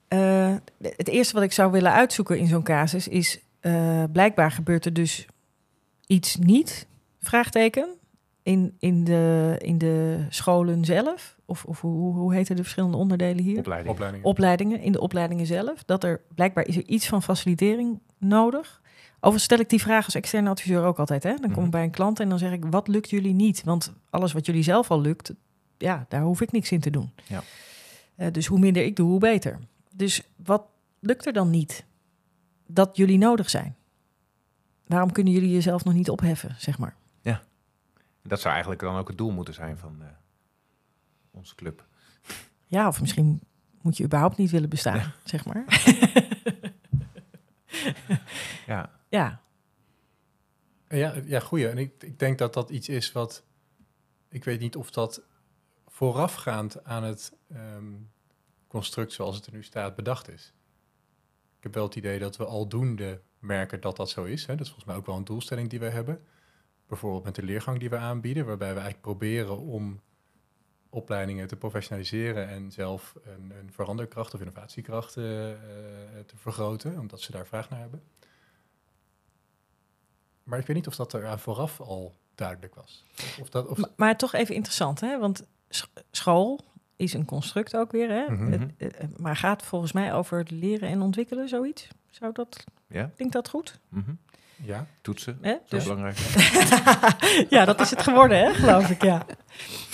[0.09, 3.41] eh, het eerste wat ik zou willen uitzoeken in zo'n casus is...
[3.61, 5.27] eh, blijkbaar gebeurt er dus
[6.07, 6.87] iets niet,
[7.21, 7.89] vraagteken,
[8.47, 11.37] in, in, de, in de scholen zelf.
[11.45, 13.59] Of, of hoe, hoe heten de verschillende onderdelen hier?
[13.59, 13.95] Opleiding.
[13.95, 14.25] opleiding.
[14.25, 18.81] opleidingen, in de opleidingen zelf, dat er blijkbaar is er iets van facilitering nodig.
[19.15, 21.23] Overigens stel ik die vraag als externe adviseur ook altijd.
[21.23, 21.35] Hè?
[21.35, 21.65] Dan kom Mhm.
[21.65, 23.65] ik bij een klant en dan zeg ik, wat lukt jullie niet?
[23.65, 25.33] Want alles wat jullie zelf al lukt,
[25.79, 27.11] ja, daar hoef ik niks in te doen.
[27.27, 27.43] Ja.
[28.17, 29.59] Eh, dus hoe minder ik doe, hoe beter.
[29.95, 30.63] Dus wat
[31.01, 31.85] lukt er dan niet
[32.67, 33.75] dat jullie nodig zijn?
[34.87, 36.97] Waarom kunnen jullie jezelf nog niet opheffen, zeg maar?
[38.29, 40.09] Dat zou eigenlijk dan ook het doel moeten zijn van eh,
[41.31, 41.87] onze club.
[42.67, 43.41] Ja, of misschien
[43.83, 45.65] moet je überhaupt niet willen bestaan, zeg maar.
[48.67, 49.43] Ja, ja,
[50.89, 51.69] Ja, ja goeie.
[51.69, 53.45] En ik, ik denk dat dat iets is wat...
[54.29, 55.23] Ik weet niet of dat
[55.87, 57.93] voorafgaand aan het ehm,
[58.67, 60.53] construct zoals het er nu staat bedacht is.
[61.57, 64.47] Ik heb wel het idee dat we aldoende merken dat dat zo is.
[64.47, 64.53] Hè.
[64.53, 66.27] Dat is volgens mij ook wel een doelstelling die we hebben.
[66.87, 70.01] Bijvoorbeeld met de leergang die we aanbieden, waarbij we eigenlijk proberen om
[70.91, 75.59] opleidingen te professionaliseren en zelf een, een veranderkracht of innovatiekracht eh, eh,
[76.27, 78.03] te vergroten, omdat ze daar vraag naar hebben.
[80.43, 83.05] Maar ik weet niet of dat er aan vooraf al duidelijk was.
[83.41, 85.19] Of dat, of, Maar, maar toch even interessant, hè?
[85.19, 86.61] Want sch- school
[86.97, 88.31] is een construct ook weer, hè?
[88.31, 88.51] Mhm.
[88.51, 91.89] Het, eh, eh, maar gaat volgens mij over het leren en ontwikkelen, zoiets?
[92.11, 93.11] Zou dat, ja.
[93.15, 93.81] klinkt dat goed?
[93.89, 94.15] mhm.
[94.65, 95.39] Ja, toetsen.
[95.41, 95.53] Hè?
[95.53, 96.17] Zo Dus, belangrijk.
[97.57, 98.55] ja, dat is het geworden, hè?
[98.55, 99.27] Geloof ik, ja.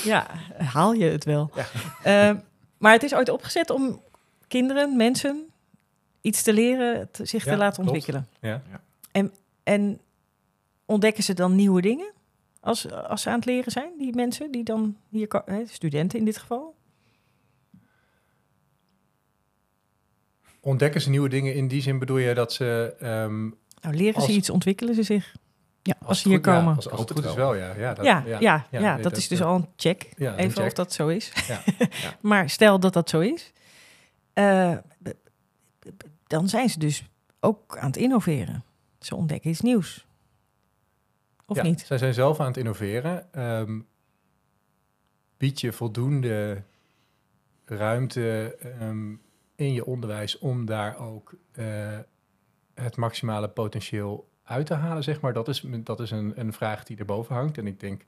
[0.05, 1.51] Ja, haal je het wel.
[1.55, 1.67] Ja.
[2.31, 2.37] Eh,
[2.79, 4.03] maar het is ooit opgezet om
[4.49, 5.47] kinderen, mensen,
[6.21, 7.89] iets te leren, te- zich Ja, te laten klopt.
[7.99, 8.29] ontwikkelen.
[8.41, 8.63] ja.
[9.63, 10.01] En
[10.87, 12.13] ontdekken ze dan nieuwe dingen
[12.61, 16.39] als, als ze aan het leren zijn, die mensen die dan hier, studenten in dit
[16.39, 16.75] geval?
[20.61, 22.95] Ontdekken ze nieuwe dingen in die zin bedoel je dat ze...
[23.01, 23.51] ehm,
[23.83, 25.35] Nou, leren Als- ze iets, ontwikkelen ze zich
[25.83, 26.77] Ja, als ze hier goed- ja, komen?
[26.77, 27.75] als, als het goed is wel, ja.
[27.77, 30.11] Ja, dat, ja, ja, ja, ja, nee, dat, is dus al een check.
[30.17, 31.33] een Even of dat zo is.
[31.49, 31.63] Ja,
[32.21, 33.53] maar stel dat dat zo is,
[34.33, 34.77] eh,
[36.27, 37.05] dan zijn ze dus
[37.41, 38.65] ook aan het innoveren.
[38.99, 40.07] Ze ontdekken iets nieuws.
[41.47, 41.81] Of Ja, niet?
[41.81, 43.33] Zij zijn zelf aan het innoveren.
[43.33, 43.81] Ehm
[45.37, 46.63] bied je voldoende
[47.65, 49.11] ruimte ehm,
[49.57, 51.99] in je onderwijs om daar ook eh,
[52.75, 55.33] het maximale potentieel uit te halen, zeg maar.
[55.33, 57.59] Dat is, dat is een, een vraag die erboven hangt.
[57.59, 58.05] En ik denk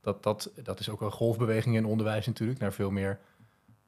[0.00, 3.18] dat dat, dat is ook een golfbeweging in onderwijs natuurlijk, naar veel meer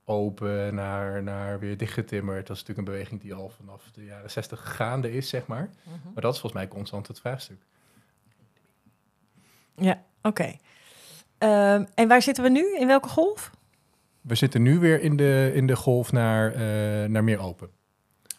[0.05, 2.47] open, naar, naar weer dichtgetimmerd.
[2.47, 5.71] Dat is natuurlijk een beweging die al vanaf de jaren zestig gaande is, zeg maar.
[5.85, 7.61] Maar dat is volgens mij constant het vraagstuk.
[9.75, 10.57] Ja, oké.
[11.38, 12.77] Ehm, en waar zitten we nu?
[12.77, 13.51] In welke golf?
[14.21, 17.71] We zitten nu weer in de, in de golf naar, eh, naar meer open.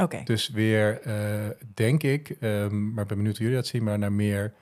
[0.02, 0.22] Oké.
[0.24, 4.00] Dus weer, eh, denk ik, ehm, maar ik ben benieuwd hoe jullie dat zien, maar
[4.00, 4.54] naar meer,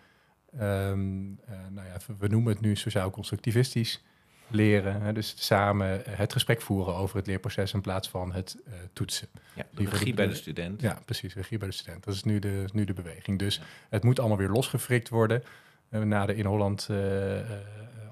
[0.58, 4.04] ehm, eh, nou ja, we noemen het nu sociaal-constructivistisch
[4.48, 5.02] leren.
[5.02, 5.14] Hè?
[5.14, 9.28] Dus samen het gesprek voeren over het leerproces in plaats van het eh, toetsen.
[9.56, 10.82] Ja, de Die regie bij de- de student.
[10.82, 12.04] Ja, precies, regie bij de student.
[12.04, 13.40] Dat is nu de, nu de beweging.
[13.40, 15.44] Dus het moet allemaal weer losgefrikt worden.
[15.90, 16.90] Na de in Holland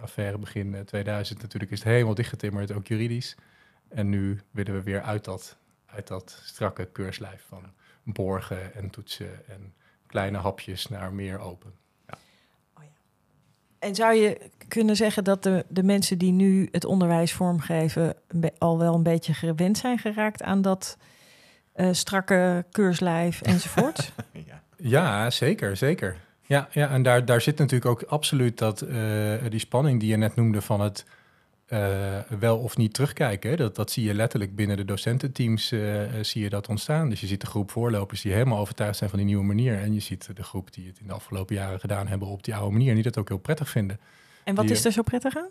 [0.01, 3.35] affaire begin eh, 2000 natuurlijk is het helemaal dichtgetimmerd, ook juridisch.
[3.89, 5.57] En nu willen we weer uit dat,
[5.95, 7.63] uit dat strakke keurslijf van
[8.03, 9.73] borgen en toetsen en
[10.07, 11.73] kleine hapjes naar meer open.
[13.79, 18.15] En zou je kunnen zeggen dat de, de mensen die nu het onderwijs vormgeven...
[18.57, 20.97] al wel een beetje gewend zijn geraakt aan dat
[21.73, 24.11] eh, strakke keurslijf enzovoort?
[24.31, 24.63] ja.
[24.77, 26.17] Ja, zeker, zeker.
[26.41, 30.17] Ja, ja en daar, daar zit natuurlijk ook absoluut dat, eh, die spanning die je
[30.17, 31.05] net noemde van het
[31.65, 33.57] eh, wel of niet terugkijken.
[33.57, 37.09] Dat, dat zie je letterlijk binnen de docententeams eh, eh, zie je dat ontstaan.
[37.09, 39.77] Dus je ziet de groep voorlopers die helemaal overtuigd zijn van die nieuwe manier.
[39.79, 42.55] En je ziet de groep die het in de afgelopen jaren gedaan hebben op die
[42.55, 42.89] oude manier.
[42.89, 43.99] En die dat ook heel prettig vinden.
[44.43, 45.49] En wat Die- is er zo prettig aan?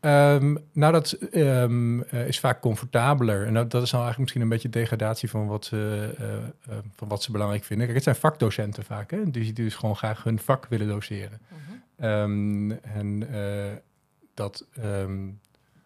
[0.00, 3.46] Ehm, nou, dat ehm, eh, is vaak comfortabeler.
[3.46, 6.50] En dat, dat is nou eigenlijk misschien een beetje degradatie van wat, ze,
[6.94, 7.84] van wat ze belangrijk vinden.
[7.86, 9.30] Kijk, het zijn vakdocenten vaak, hè?
[9.30, 11.40] Dus die dus gewoon graag hun vak willen doseren.
[11.98, 13.26] Ehm, en
[14.34, 14.66] dat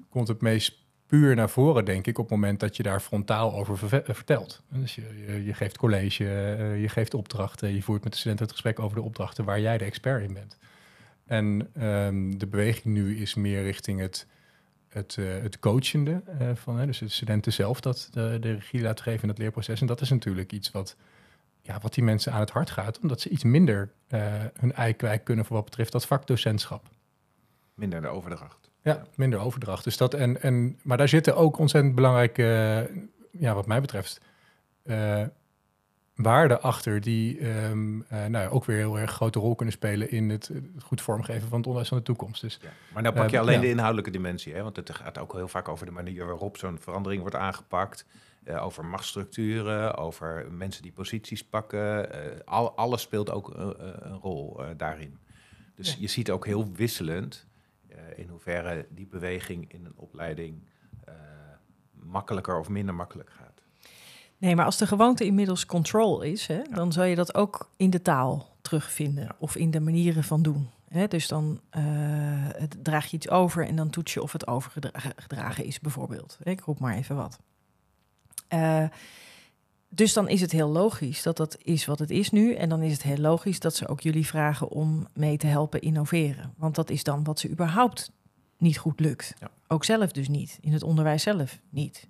[0.09, 3.55] komt het meest puur naar voren, denk ik, op het moment dat je daar frontaal
[3.55, 4.63] over eh, vertelt.
[4.69, 8.55] Dus je, je, geeft college, eh, je geeft opdrachten, je voert met de studenten het
[8.55, 10.59] gesprek over de opdrachten waar jij de expert in bent.
[11.27, 14.27] En ehm, de beweging nu is meer richting het,
[14.89, 16.23] het, eh, het coachende
[16.55, 19.81] van, dus de studenten zelf dat de, regie laten geven in het leerproces.
[19.81, 20.97] En dat is natuurlijk iets wat,
[21.63, 23.93] ja, wat die mensen aan het hart gaat, omdat ze iets minder
[24.59, 26.89] hun ei kwijt kunnen voor wat betreft dat vakdocentschap.
[27.75, 28.66] Minder de overdracht.
[28.87, 29.85] Ja, minder overdracht.
[29.85, 32.97] Dus dat en, en, maar daar zitten ook ontzettend belangrijke, eh,
[33.41, 34.21] ja, wat mij betreft,
[34.83, 35.23] eh,
[36.15, 37.73] waarden achter die eh,
[38.09, 41.49] nou ja, ook weer heel erg grote rol kunnen spelen in het, het goed vormgeven
[41.49, 42.41] van het onderwijs van de toekomst.
[42.41, 42.69] Dus Ja.
[42.93, 43.61] Maar nou pak je alleen ja.
[43.61, 44.63] de inhoudelijke dimensie, hè?
[44.63, 48.07] want het gaat ook heel vaak over de manier waarop zo'n verandering wordt aangepakt.
[48.61, 52.09] over machtsstructuren, over mensen die posities pakken.
[52.45, 55.19] al, alles speelt ook een rol daarin.
[55.75, 57.47] Dus je ziet ook heel wisselend
[58.17, 60.69] in hoeverre die beweging in een opleiding
[61.05, 61.15] eh,
[61.93, 63.63] makkelijker of minder makkelijk gaat.
[64.39, 67.91] Nee, maar als de gewoonte inmiddels control is, hè, dan zal je dat ook in
[67.91, 69.37] de taal terugvinden Ja.
[69.39, 70.71] of in de manieren van doen.
[70.89, 71.83] Hè, dus dan eh,
[72.83, 76.39] draag je iets over en dan toets je of het overgedragen is, bijvoorbeeld.
[76.43, 77.39] Ik roep maar even wat.
[78.49, 78.85] Eh,
[79.97, 82.55] dus dan is het heel logisch dat dat is wat het is nu.
[82.55, 85.81] En dan is het heel logisch dat ze ook jullie vragen om mee te helpen
[85.81, 86.55] innoveren.
[86.57, 88.13] Want dat is dan wat ze überhaupt
[88.59, 89.35] niet goed lukt.
[89.39, 89.51] Ja.
[89.69, 90.59] Ook zelf dus niet.
[90.61, 92.09] In het onderwijs zelf niet.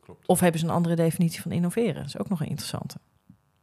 [0.00, 0.26] Klopt.
[0.26, 1.94] Of hebben ze een andere definitie van innoveren?
[1.94, 2.96] Dat is ook nog een interessante.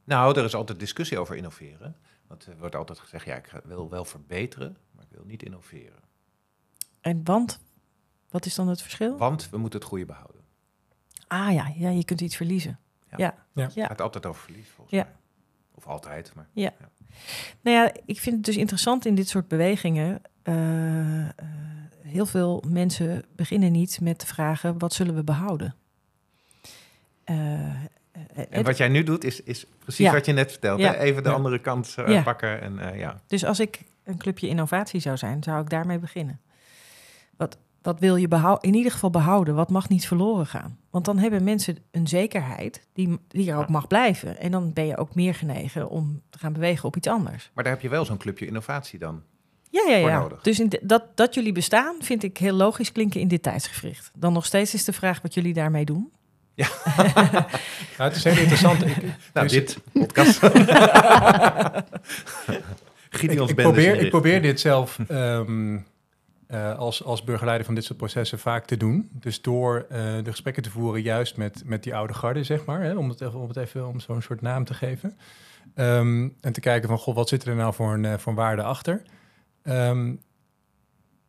[0.03, 1.95] Nou, er is altijd discussie over innoveren.
[2.27, 6.03] Want er wordt altijd gezegd, ja, ik wil wel verbeteren, maar ik wil niet innoveren.
[7.01, 7.59] En want,
[8.29, 9.17] wat is dan het verschil?
[9.17, 10.41] Want we moeten het goede behouden.
[11.27, 12.79] Ah ja, ja, je kunt iets verliezen.
[13.17, 13.25] Ja.
[13.25, 13.35] Ja.
[13.53, 13.63] Ja.
[13.63, 13.85] Het Ja.
[13.85, 15.03] gaat altijd over verlies, volgens Ja.
[15.03, 15.13] mij.
[15.75, 16.47] Of altijd, maar...
[17.61, 20.21] Nou ja, ik vind het dus interessant in dit soort bewegingen.
[20.43, 21.29] eh, eh,
[22.01, 25.75] heel veel mensen beginnen niet met de vragen: wat zullen we behouden?
[27.23, 27.33] Eh,
[28.49, 30.11] En wat jij nu doet, is, is precies Ja.
[30.11, 30.83] wat je net vertelde.
[30.83, 30.95] Ja.
[30.95, 31.35] Even de Ja.
[31.35, 32.21] andere kant Ja.
[32.21, 32.61] pakken.
[32.61, 33.21] En, eh, ja.
[33.27, 36.39] Dus als ik een clubje innovatie zou zijn, zou ik daarmee beginnen.
[37.37, 39.55] Wat, wat wil je in ieder geval behouden?
[39.55, 40.77] Wat mag niet verloren gaan?
[40.89, 44.39] Want dan hebben mensen een zekerheid die, die er ook mag blijven.
[44.39, 47.51] En dan ben je ook meer genegen om te gaan bewegen op iets anders.
[47.53, 49.21] Maar daar heb je wel zo'n clubje innovatie dan.
[49.69, 50.19] Ja, ja, Voor ja.
[50.19, 50.41] nodig.
[50.41, 54.11] Dus in de- dat, dat jullie bestaan vind ik heel logisch klinken in dit tijdsgevricht.
[54.15, 56.11] Dan nog steeds is de vraag wat jullie daarmee doen.
[56.53, 56.67] ja,
[57.97, 58.85] het is heel interessant.
[58.85, 58.97] Ik,
[59.33, 60.43] Nou, dus- dit podcast.
[60.43, 60.51] ik,
[63.09, 65.77] Gideons ik, Bende probeer, ik probeer dit zelf ehm,
[66.51, 69.09] eh, als, als burgerleider van dit soort processen vaak te doen.
[69.11, 72.81] Dus door eh, de gesprekken te voeren juist met, met die oude garde, zeg maar.
[72.81, 75.17] Hè, om, het even, om het even om zo'n soort naam te geven.
[75.75, 78.37] Ehm, en te kijken van, god, wat zit er nou voor een, eh, voor een
[78.37, 79.01] waarde achter?
[79.63, 80.15] Ehm,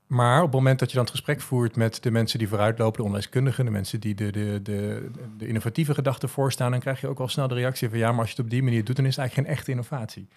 [0.06, 2.96] maar op het moment dat je dan het gesprek voert met de mensen die vooruitlopen,
[2.96, 7.06] de onderwijskundigen, de mensen die de, de, de, de innovatieve gedachten voorstaan, dan krijg je
[7.06, 8.96] ook al snel de reactie van ja, maar als je het op die manier doet,
[8.96, 10.28] dan is het eigenlijk geen echte innovatie.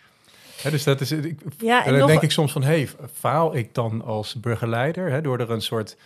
[0.63, 3.73] Dus dat is, ik, Ja, en dan nog, denk ik soms van, hey, faal ik
[3.73, 5.11] dan als burgerleider?
[5.11, 5.97] Hè, door er een soort,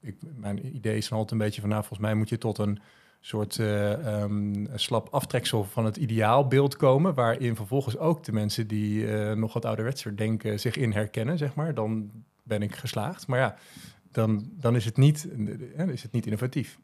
[0.00, 2.58] ik, mijn idee is dan altijd een beetje van, nou, volgens mij moet je tot
[2.58, 2.80] een
[3.20, 9.06] soort eh, ehm, slap aftreksel van het ideaalbeeld komen, waarin vervolgens ook de mensen die
[9.06, 11.74] eh, nog wat ouderwetser denken zich in herkennen, zeg maar.
[11.74, 12.10] Dan
[12.42, 13.26] ben ik geslaagd.
[13.26, 13.56] Maar ja,
[14.12, 15.28] dan, dan is, het niet,
[15.92, 16.78] is het niet innovatief.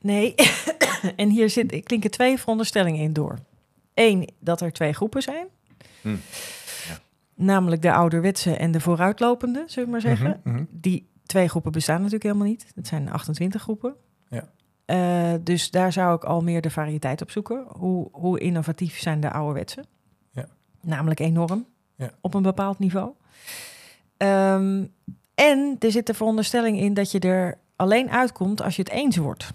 [0.00, 0.34] Nee,
[1.16, 3.38] en hier zit, klinken twee veronderstellingen in door.
[3.94, 5.46] Eén, dat er twee groepen zijn.
[6.00, 6.08] Hm.
[6.88, 6.98] Ja.
[7.34, 10.40] Namelijk de ouderwetse en de vooruitlopende, zullen we maar zeggen.
[10.44, 10.64] Mhm, mhm.
[10.70, 12.66] Die twee groepen bestaan natuurlijk helemaal niet.
[12.74, 13.94] Dat zijn 28 groepen.
[14.28, 14.48] Ja.
[14.84, 17.64] Eh, dus daar zou ik al meer de variëteit op zoeken.
[17.68, 19.84] Hoe, hoe innovatief zijn de ouderwetse?
[20.30, 20.46] Ja.
[20.80, 22.10] Namelijk enorm, Ja.
[22.20, 23.12] op een bepaald niveau.
[24.16, 24.84] Ehm,
[25.34, 29.16] en er zit de veronderstelling in dat je er alleen uitkomt als je het eens
[29.16, 29.52] wordt.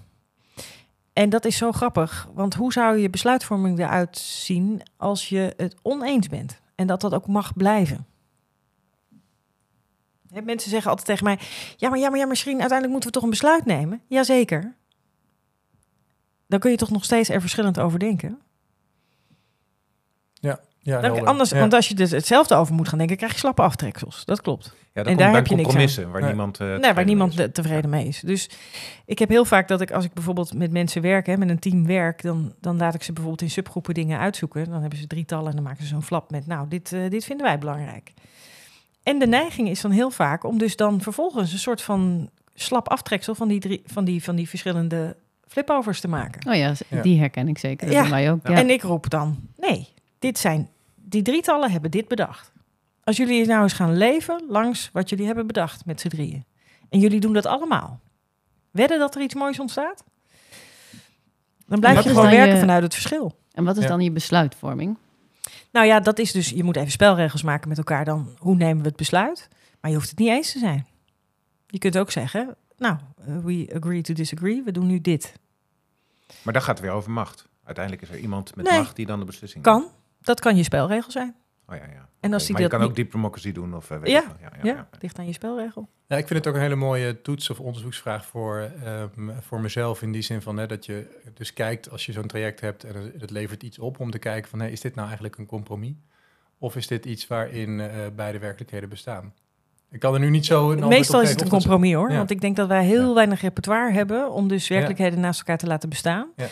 [1.15, 5.75] En dat is zo grappig, want hoe zou je besluitvorming eruit zien als je het
[5.81, 6.61] oneens bent?
[6.75, 8.05] En dat dat ook mag blijven.
[10.29, 11.39] Hè, mensen zeggen altijd tegen mij...
[11.77, 14.01] Ja, maar, ja, maar, ja, misschien uiteindelijk moeten we toch een besluit nemen.
[14.07, 14.75] Jazeker.
[16.47, 18.41] Dan kun je toch nog steeds er verschillend over denken.
[20.85, 21.59] Ja, Dan- anders, Ja.
[21.59, 23.17] Want als je dus hetzelfde over moet gaan denken...
[23.17, 24.25] krijg je slappe aftreksels.
[24.25, 24.65] Dat klopt.
[24.65, 26.11] Ja, dat En daar heb je niks aan.
[26.11, 26.29] waar Nee.
[26.29, 27.47] niemand, eh, Nee, tevreden waar mee niemand is.
[27.51, 28.19] tevreden mee is.
[28.19, 28.49] Dus
[29.05, 31.59] ik heb heel vaak dat ik, als ik bijvoorbeeld met mensen werk, hè, met een
[31.59, 34.69] team werk, dan, dan laat ik ze bijvoorbeeld in subgroepen dingen uitzoeken.
[34.69, 37.25] Dan hebben ze drietallen en dan maken ze zo'n flap met, nou, dit, eh, dit
[37.25, 38.13] vinden wij belangrijk.
[39.03, 42.89] En de neiging is dan heel vaak om dus dan vervolgens een soort van slap
[42.89, 45.15] aftreksel van die, drie, van die, van die verschillende
[45.47, 46.49] flipovers te maken.
[46.51, 47.85] Oh ja, die herken ik zeker.
[47.87, 48.09] Dat Ja.
[48.09, 48.47] wij ook.
[48.47, 48.53] Ja.
[48.55, 49.87] En ik roep dan, nee,
[50.19, 50.69] dit zijn,
[51.05, 52.51] die drietallen hebben dit bedacht.
[53.03, 56.45] Als jullie nou eens gaan leven langs wat jullie hebben bedacht met z'n drieën.
[56.89, 57.99] En jullie doen dat allemaal.
[58.71, 60.03] Wedden dat er iets moois ontstaat?
[61.67, 63.37] Dan blijf je gewoon werken je- vanuit het verschil.
[63.51, 63.89] En wat is Ja.
[63.89, 64.97] dan je besluitvorming?
[65.71, 68.35] Nou ja, dat is dus, je moet even spelregels maken met elkaar dan.
[68.39, 69.47] Hoe nemen we het besluit?
[69.81, 70.87] Maar je hoeft het niet eens te zijn.
[71.67, 72.97] Je kunt ook zeggen, nou,
[73.43, 74.61] we agree to disagree.
[74.63, 75.33] We doen nu dit.
[76.41, 77.47] Maar dan gaat het weer over macht.
[77.63, 78.77] Uiteindelijk is er iemand met Nee.
[78.77, 79.77] macht die dan de beslissing neemt.
[79.81, 79.91] Kan.
[80.25, 81.35] Dat kan je spelregel zijn.
[81.67, 82.09] Oh, ja, ja.
[82.19, 84.21] En als Oké, die maar je kan niet- ook diplomatie doen of eh, weet Ja,
[84.21, 84.31] veel.
[84.41, 85.89] ja, ja, Ja, ligt aan je spelregel.
[86.07, 90.01] Ja, ik vind het ook een hele mooie toets- of onderzoeksvraag voor, ehm, voor mezelf.
[90.01, 92.95] In die zin van hè, dat je dus kijkt als je zo'n traject hebt en
[92.95, 95.45] het, het levert iets op om te kijken van hey, is dit nou eigenlijk een
[95.45, 95.93] compromis?
[96.57, 99.33] Of is dit iets waarin eh, beide werkelijkheden bestaan?
[99.91, 102.09] Ik kan er nu niet zo een antwoord Meestal op is het een compromis hoor.
[102.11, 102.17] Ja.
[102.17, 103.13] Want ik denk dat wij heel Ja.
[103.13, 106.29] weinig repertoire hebben om dus werkelijkheden naast elkaar te laten bestaan.
[106.35, 106.47] Ja.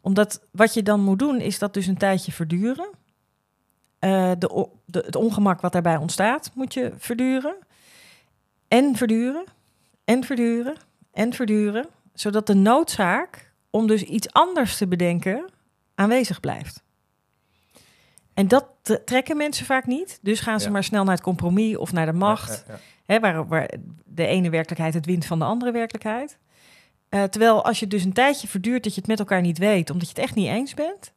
[0.00, 2.88] Omdat wat je dan moet doen, is dat dus een tijdje verduren.
[4.06, 7.56] Eh, de, de, het ongemak wat daarbij ontstaat, moet je verduren.
[8.68, 9.44] En verduren.
[10.04, 10.76] En verduren.
[11.12, 11.86] En verduren.
[12.14, 15.44] Zodat de noodzaak om dus iets anders te bedenken
[15.94, 16.82] aanwezig blijft.
[18.34, 18.66] En dat
[19.04, 20.18] trekken mensen vaak niet.
[20.22, 20.72] Dus gaan ze Ja.
[20.72, 22.64] maar snel naar het compromis of naar de macht.
[22.66, 22.80] Ja, ja, ja.
[23.06, 23.70] Hè, waar, waar
[24.04, 26.38] de ene werkelijkheid het wint van de andere werkelijkheid.
[27.08, 29.90] Eh, terwijl als je dus een tijdje verduurt dat je het met elkaar niet weet,
[29.90, 31.12] omdat je het echt niet eens bent,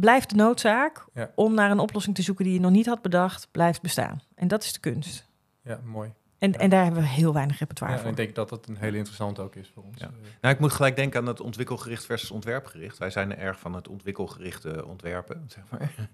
[0.00, 1.30] blijft de noodzaak Ja.
[1.34, 4.22] om naar een oplossing te zoeken die je nog niet had bedacht, blijft bestaan.
[4.34, 5.28] En dat is de kunst.
[5.62, 6.12] Ja, mooi.
[6.38, 6.58] En, Ja.
[6.58, 8.18] en daar hebben we heel weinig repertoire Ja, en voor.
[8.18, 10.00] ik denk dat dat een hele interessante ook is voor ons.
[10.00, 10.06] Ja.
[10.06, 12.98] Eh, Nou, ik moet gelijk denken aan het ontwikkelgericht versus ontwerpgericht.
[12.98, 16.08] Wij zijn erg van het ontwikkelgerichte ontwerpen, zeg maar.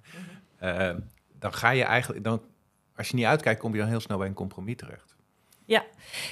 [0.58, 0.94] Eh,
[1.38, 2.42] dan ga je eigenlijk, dan,
[2.96, 5.14] als je niet uitkijkt, kom je dan heel snel bij een compromis terecht.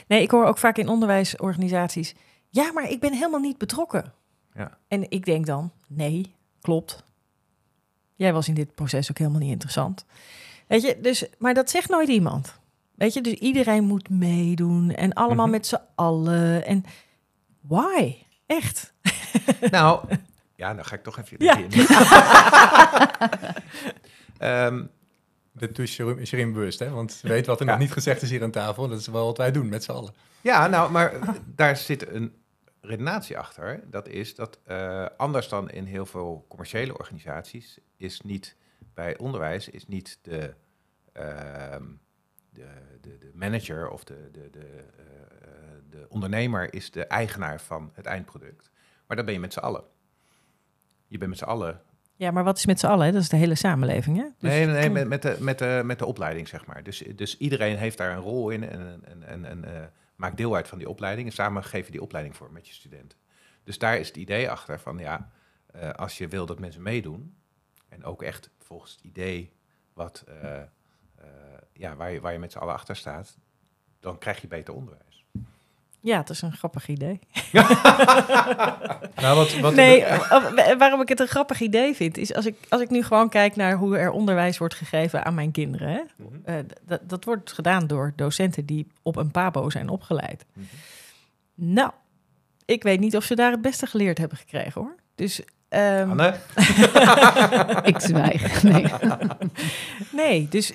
[0.08, 2.14] Nee, ik hoor ook vaak in onderwijsorganisaties,
[2.48, 4.12] ja, maar ik ben helemaal niet betrokken.
[4.54, 4.78] Ja.
[4.88, 7.04] En ik denk dan, nee, klopt.
[8.14, 10.04] Jij was in dit proces ook helemaal niet interessant.
[10.66, 12.58] Weet je, dus, maar dat zegt nooit iemand.
[12.94, 15.54] Weet je, dus iedereen moet meedoen en allemaal Mhm.
[15.54, 16.66] met z'n allen.
[16.66, 16.84] En
[17.60, 18.14] why?
[18.46, 18.92] Echt?
[19.70, 20.08] Nou,
[20.56, 21.36] ja, dan ga ik toch even...
[21.44, 21.56] Ja.
[24.38, 24.82] Ehm,
[25.52, 26.90] Dit doet Sherin Sherin bewust, hè?
[26.90, 27.70] want weet wat er Ja.
[27.72, 28.88] nog niet gezegd is hier aan tafel.
[28.88, 30.14] Dat is wel wat wij doen met z'n allen.
[30.40, 31.12] Ja, nou, maar
[31.56, 32.32] daar zit een
[32.84, 33.90] redenatie achter.
[33.90, 38.56] Dat is dat eh, anders dan in heel veel commerciële organisaties is niet
[38.94, 40.54] bij onderwijs is niet de,
[41.12, 41.82] ehm,
[42.50, 42.66] de,
[43.00, 45.04] de, de manager of de, de, de, eh,
[45.42, 48.70] eh, de ondernemer is de eigenaar van het eindproduct.
[49.06, 49.84] Maar dat ben je met z'n allen.
[51.06, 51.80] Je bent met z'n allen.
[52.16, 53.06] Ja, maar wat is met z'n allen?
[53.06, 53.12] hè?
[53.12, 54.22] Dat is de hele samenleving, hè?
[54.38, 56.82] Dus- nee, nee, met, met, de, met, de, met de opleiding, zeg maar.
[56.82, 60.68] Dus, dus iedereen heeft daar een rol in en, en, en, en maakt deel uit
[60.68, 61.26] van die opleiding.
[61.26, 63.18] En samen geef je die opleiding voor met je studenten.
[63.64, 65.30] Dus daar is het idee achter van, ja,
[65.66, 67.36] eh, als je wil dat mensen meedoen...
[67.88, 69.52] en ook echt volgens het idee
[69.92, 70.68] wat, eh, eh,
[71.72, 73.38] ja, waar, je, waar je met z'n allen achter staat...
[74.00, 75.13] dan krijg je beter onderwijs.
[76.04, 77.18] Ja, het is een grappig idee.
[79.20, 82.56] Nou, wat, wat nee, wa- waarom ik het een grappig idee vind, is als ik,
[82.68, 85.88] als ik nu gewoon kijk naar hoe er onderwijs wordt gegeven aan mijn kinderen.
[85.88, 86.00] Hè?
[86.44, 90.44] Eh, dat, dat wordt gedaan door docenten die op een PABO zijn opgeleid.
[90.52, 90.66] Mhm.
[91.54, 91.90] Nou,
[92.64, 94.94] ik weet niet of ze daar het beste geleerd hebben gekregen hoor.
[95.14, 96.34] Dus ehm, Anne?
[97.92, 98.62] Ik zwijg.
[98.62, 98.84] Nee.
[100.12, 100.72] nee, dus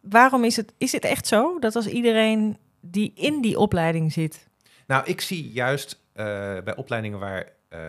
[0.00, 2.56] waarom is het, is het echt zo dat als iedereen
[2.90, 4.48] die in die opleiding zit,
[4.86, 6.24] Nou, ik zie juist eh,
[6.64, 7.80] bij opleidingen waar eh,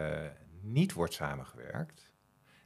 [0.62, 2.12] niet wordt samengewerkt,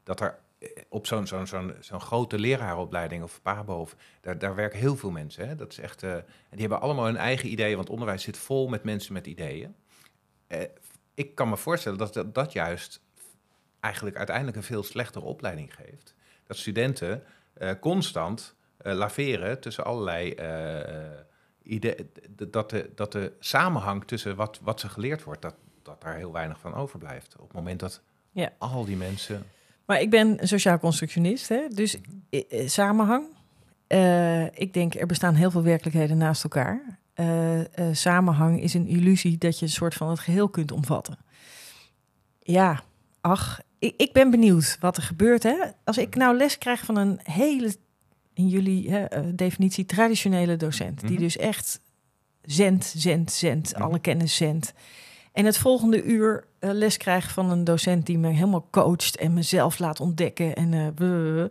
[0.04, 4.56] dat er eh, op zo'n zo'n zo'n zo'n grote leraaropleiding of PABO, of, daar, daar
[4.56, 5.48] werken heel veel mensen.
[5.48, 5.56] Hè?
[5.56, 8.84] Dat is echt, en die hebben allemaal hun eigen ideeën, want onderwijs zit vol met
[8.84, 9.76] mensen met ideeën.
[11.14, 13.02] Ik kan me voorstellen dat, dat dat juist
[13.80, 16.16] eigenlijk uiteindelijk een veel slechtere opleiding geeft.
[16.44, 17.24] Dat studenten
[17.80, 20.36] constant laveren tussen allerlei
[21.64, 21.95] idee,
[22.51, 26.32] dat, de, dat de samenhang tussen wat, wat ze geleerd wordt, dat, dat daar heel
[26.32, 27.36] weinig van overblijft.
[27.36, 28.01] Op het moment dat
[28.32, 28.51] Ja.
[28.57, 29.43] al die mensen...
[29.86, 31.68] Maar ik ben sociaal constructionist, hè?
[31.68, 31.97] dus
[32.30, 33.26] eh, eh, samenhang.
[33.88, 36.99] eh, ik denk, er bestaan heel veel werkelijkheden naast elkaar.
[37.14, 41.18] Eh, eh, samenhang is een illusie dat je een soort van het geheel kunt omvatten.
[42.39, 42.82] Ja,
[43.22, 45.43] ach, ik, ik ben benieuwd wat er gebeurt.
[45.43, 45.55] Hè?
[45.84, 47.76] Als ik nou les krijg van een hele,
[48.40, 51.20] in jullie hè, eh, definitie, traditionele docent, die Mhm.
[51.20, 51.82] dus echt
[52.42, 54.74] zendt, zendt, zendt, alle kennis zendt.
[55.32, 59.34] En het volgende uur eh, les krijg van een docent die me helemaal coacht en
[59.34, 60.56] mezelf laat ontdekken.
[60.56, 61.44] En, eh,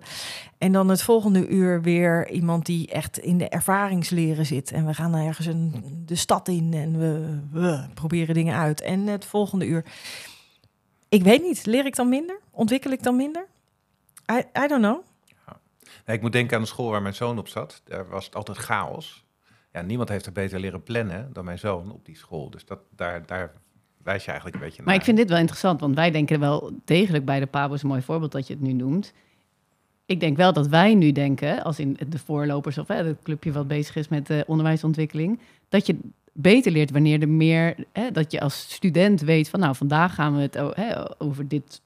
[0.58, 4.72] en dan het volgende uur weer iemand die echt in de ervaringsleren zit.
[4.72, 8.80] En we gaan ergens een, de stad in en we, we proberen dingen uit.
[8.80, 9.84] En het volgende uur.
[11.08, 12.38] Ik weet niet, leer ik dan minder?
[12.50, 13.46] Ontwikkel ik dan minder?
[14.32, 15.07] I, I don't know.
[16.08, 17.80] Nee, ik moet denken aan de school waar mijn zoon op zat.
[17.84, 19.24] Daar was het altijd chaos.
[19.72, 22.50] Ja, niemand heeft er beter leren plannen dan mijn zoon op die school.
[22.50, 23.52] Dus dat, daar, daar
[24.02, 24.96] wijs je eigenlijk een beetje Maar naar.
[24.98, 27.88] ik vind dit wel interessant, want wij denken wel degelijk bij de Pabo is een
[27.88, 29.12] mooi voorbeeld dat je het nu noemt.
[30.06, 33.52] Ik denk wel dat wij nu denken, als in de voorlopers of hè, het clubje
[33.52, 35.98] wat bezig is met eh, onderwijsontwikkeling, dat je
[36.32, 40.36] beter leert wanneer er meer, hè, dat je als student weet van nou vandaag gaan
[40.36, 41.80] we het hè, over dit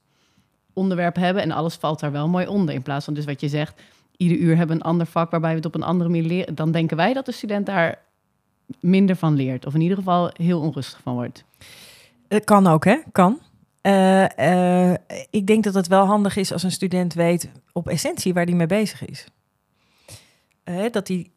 [0.73, 2.75] onderwerp hebben en alles valt daar wel mooi onder.
[2.75, 3.81] In plaats van dus wat je zegt,
[4.23, 6.55] ieder uur hebben een ander vak waarbij we het op een andere manier leren.
[6.55, 7.99] Dan denken wij dat de student daar
[8.79, 9.65] minder van leert.
[9.65, 11.43] Of in ieder geval heel onrustig van wordt.
[12.27, 12.97] Het kan ook, hè?
[13.11, 13.39] Kan.
[13.81, 14.97] Eh, eh,
[15.29, 18.55] ik denk dat het wel handig is als een student weet op essentie waar hij
[18.55, 19.27] mee bezig is.
[20.63, 21.31] Eh, dat hij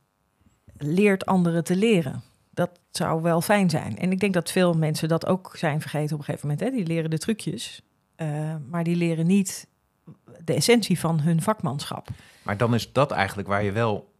[0.76, 2.22] leert anderen te leren.
[2.50, 3.98] Dat zou wel fijn zijn.
[3.98, 6.64] En ik denk dat veel mensen dat ook zijn vergeten op een gegeven moment.
[6.64, 6.76] Hè?
[6.76, 7.82] Die leren de trucjes,
[8.16, 9.66] eh, maar die leren niet
[10.44, 12.08] de essentie van hun vakmanschap.
[12.42, 14.12] Maar dan is dat eigenlijk waar je wel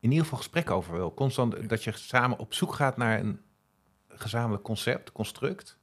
[0.00, 1.14] in ieder geval gesprek over wil.
[1.14, 3.40] Constant dat je samen op zoek gaat naar een
[4.08, 5.76] gezamenlijk concept, construct.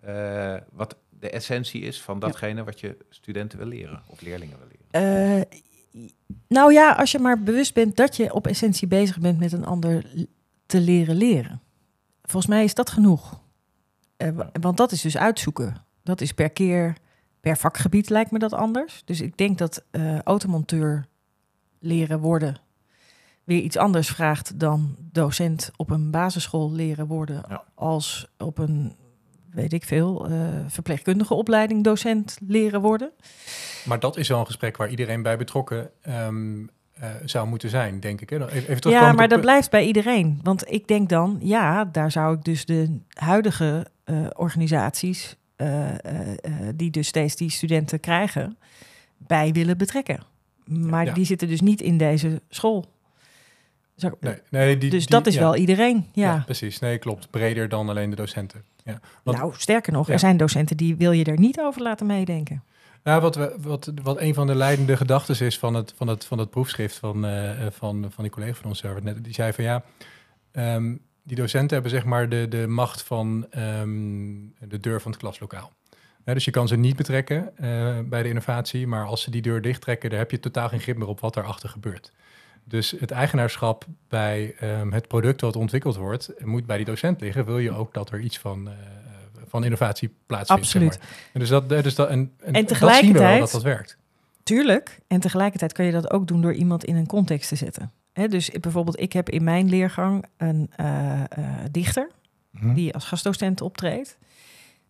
[0.00, 4.66] eh, wat de essentie is van datgene wat je studenten wil leren of leerlingen wil
[4.68, 5.48] leren.
[5.50, 5.60] Eh,
[6.48, 9.64] nou ja, als je maar bewust bent dat je op essentie bezig bent met een
[9.64, 10.04] ander
[10.66, 11.62] te leren leren.
[12.22, 13.40] Volgens mij is dat genoeg.
[14.16, 15.84] Wa- want dat is dus uitzoeken.
[16.02, 16.96] Dat is per keer,
[17.42, 19.02] per vakgebied lijkt me dat anders.
[19.04, 21.06] Dus ik denk dat eh, automonteur
[21.78, 22.56] leren worden
[23.44, 27.44] weer iets anders vraagt dan docent op een basisschool leren worden.
[27.48, 27.64] Ja.
[27.74, 28.96] Als op een,
[29.50, 33.10] weet ik veel, eh, verpleegkundige opleiding docent leren worden.
[33.84, 38.00] Maar dat is wel een gesprek waar iedereen bij betrokken ehm, eh, zou moeten zijn,
[38.00, 38.30] denk ik.
[38.30, 38.50] Hè?
[38.50, 40.40] Even, even Ja, maar op- dat blijft bij iedereen.
[40.42, 43.86] Want ik denk dan, ja, daar zou ik dus de huidige
[44.36, 45.36] organisaties,
[46.74, 48.56] die dus steeds die studenten krijgen,
[49.16, 50.20] bij willen betrekken.
[50.64, 51.12] Maar Ja.
[51.12, 52.90] die zitten dus niet in deze school.
[53.94, 55.40] Zou- Nee, nee, die, dus die- dat is ja.
[55.40, 56.06] wel iedereen.
[56.12, 56.32] Ja.
[56.34, 56.42] Ja.
[56.44, 56.78] precies.
[56.78, 57.30] Nee, klopt.
[57.30, 58.62] Breder dan alleen de docenten.
[58.84, 59.00] Ja.
[59.22, 62.62] Want- nou, sterker nog, er zijn docenten die wil je er niet over laten meedenken.
[63.04, 66.24] Nou, wat, we, wat, wat een van de leidende gedachten is van het, van het,
[66.24, 69.52] van het proefschrift van, eh, eh, van, van die collega van ons, net, die zei
[69.52, 69.82] van ja,
[70.52, 75.20] ehm, die docenten hebben zeg maar de, de macht van ehm, de deur van het
[75.20, 75.72] klaslokaal.
[76.24, 79.62] Dus je kan ze niet betrekken eh, bij de innovatie, maar als ze die deur
[79.62, 82.12] dichttrekken, dan heb je totaal geen grip meer op wat daarachter gebeurt.
[82.64, 87.44] Dus het eigenaarschap bij ehm, het product wat ontwikkeld wordt, moet bij die docent liggen.
[87.44, 88.74] Wil je ook dat er iets van, eh,
[89.46, 90.66] van innovatie plaatsvindt.
[90.66, 90.98] zeg Absoluut.
[91.08, 91.18] maar.
[91.32, 93.96] En dus dat, dus dat, en, en, dat zien we wel tegelijkertijd- dat dat werkt.
[94.42, 95.00] Tuurlijk.
[95.06, 97.92] En tegelijkertijd kan je dat ook doen door iemand in een context te zetten.
[98.12, 101.28] Hè, dus bijvoorbeeld, ik heb in mijn leergang een eh, eh,
[101.70, 102.10] dichter
[102.58, 102.74] Hm?
[102.74, 104.18] die als gastdocent optreedt.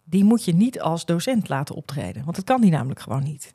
[0.05, 3.55] Die moet je niet als docent laten optreden, want dat kan die namelijk gewoon niet.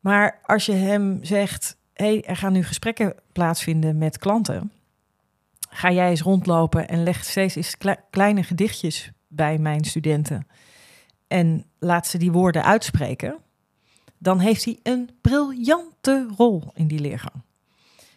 [0.00, 4.72] Maar als je hem zegt, hey, er gaan nu gesprekken plaatsvinden met klanten.
[5.68, 10.46] Ga jij eens rondlopen en leg steeds eens kle- kleine gedichtjes bij mijn studenten.
[11.26, 13.36] En laat ze die woorden uitspreken.
[14.18, 17.42] Dan heeft hij een briljante rol in die leergang.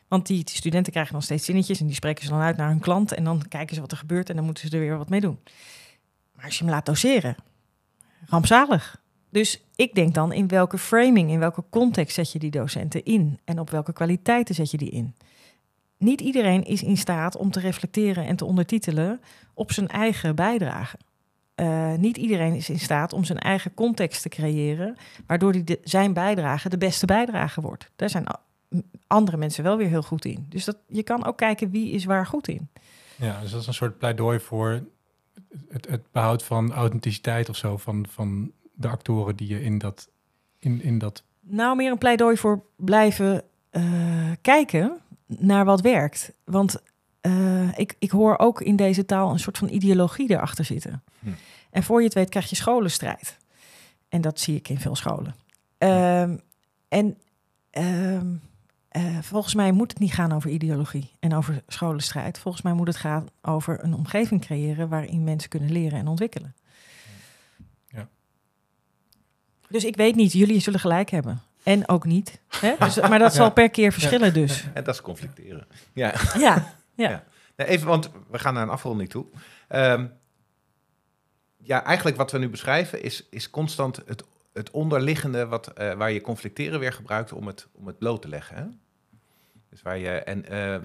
[0.07, 2.79] Want die studenten krijgen dan steeds zinnetjes en die spreken ze dan uit naar hun
[2.79, 3.11] klant.
[3.11, 5.21] En dan kijken ze wat er gebeurt en dan moeten ze er weer wat mee
[5.21, 5.39] doen.
[6.33, 7.35] Maar als je hem laat doseren,
[8.25, 9.01] rampzalig.
[9.29, 13.39] Dus ik denk dan in welke framing, in welke context zet je die docenten in?
[13.43, 15.15] En op welke kwaliteiten zet je die in?
[15.97, 19.21] Niet iedereen is in staat om te reflecteren en te ondertitelen
[19.53, 20.97] op zijn eigen bijdrage.
[21.55, 24.97] Eh, niet iedereen is in staat om zijn eigen context te creëren,
[25.27, 27.91] waardoor die zijn bijdrage de beste bijdrage wordt.
[27.95, 28.25] Daar zijn
[29.07, 30.45] andere mensen wel weer heel goed in.
[30.49, 32.69] Dus dat, je kan ook kijken wie is waar goed in.
[33.15, 34.83] Ja, dus dat is een soort pleidooi voor
[35.69, 40.09] het, het behoud van authenticiteit of zo van, van de actoren die je in dat,
[40.59, 46.33] in, in dat Nou, meer een pleidooi voor blijven eh, kijken naar wat werkt.
[46.43, 46.81] Want
[47.21, 51.03] eh, ik, ik hoor ook in deze taal een soort van ideologie erachter zitten.
[51.19, 51.29] Hm.
[51.69, 53.37] En voor je het weet krijg je scholenstrijd.
[54.09, 55.35] En dat zie ik in veel scholen.
[55.77, 56.37] Ehm,
[56.87, 57.17] en
[57.69, 58.35] ehm,
[58.97, 62.39] eh, volgens mij moet het niet gaan over ideologie en over scholenstrijd.
[62.39, 66.55] Volgens mij moet het gaan over een omgeving creëren waarin mensen kunnen leren en ontwikkelen.
[67.87, 68.07] Ja.
[69.69, 71.41] Dus ik weet niet, jullie zullen gelijk hebben.
[71.63, 72.41] En ook niet.
[72.47, 72.75] Hè?
[72.79, 74.65] Dus, maar dat zal per keer verschillen dus.
[74.73, 75.67] En dat is conflicteren.
[75.93, 76.13] Ja.
[76.95, 77.23] Ja,
[77.55, 79.25] Nee, even, want we gaan naar een afronding toe.
[79.67, 80.07] Ehm,
[81.57, 84.23] ja, eigenlijk wat we nu beschrijven is, is constant het,
[84.53, 88.27] het onderliggende wat, eh, waar je conflicteren weer gebruikt om het, om het bloot te
[88.27, 88.55] leggen.
[88.55, 88.63] Hè?
[89.77, 90.75] Dus waar je, en eh,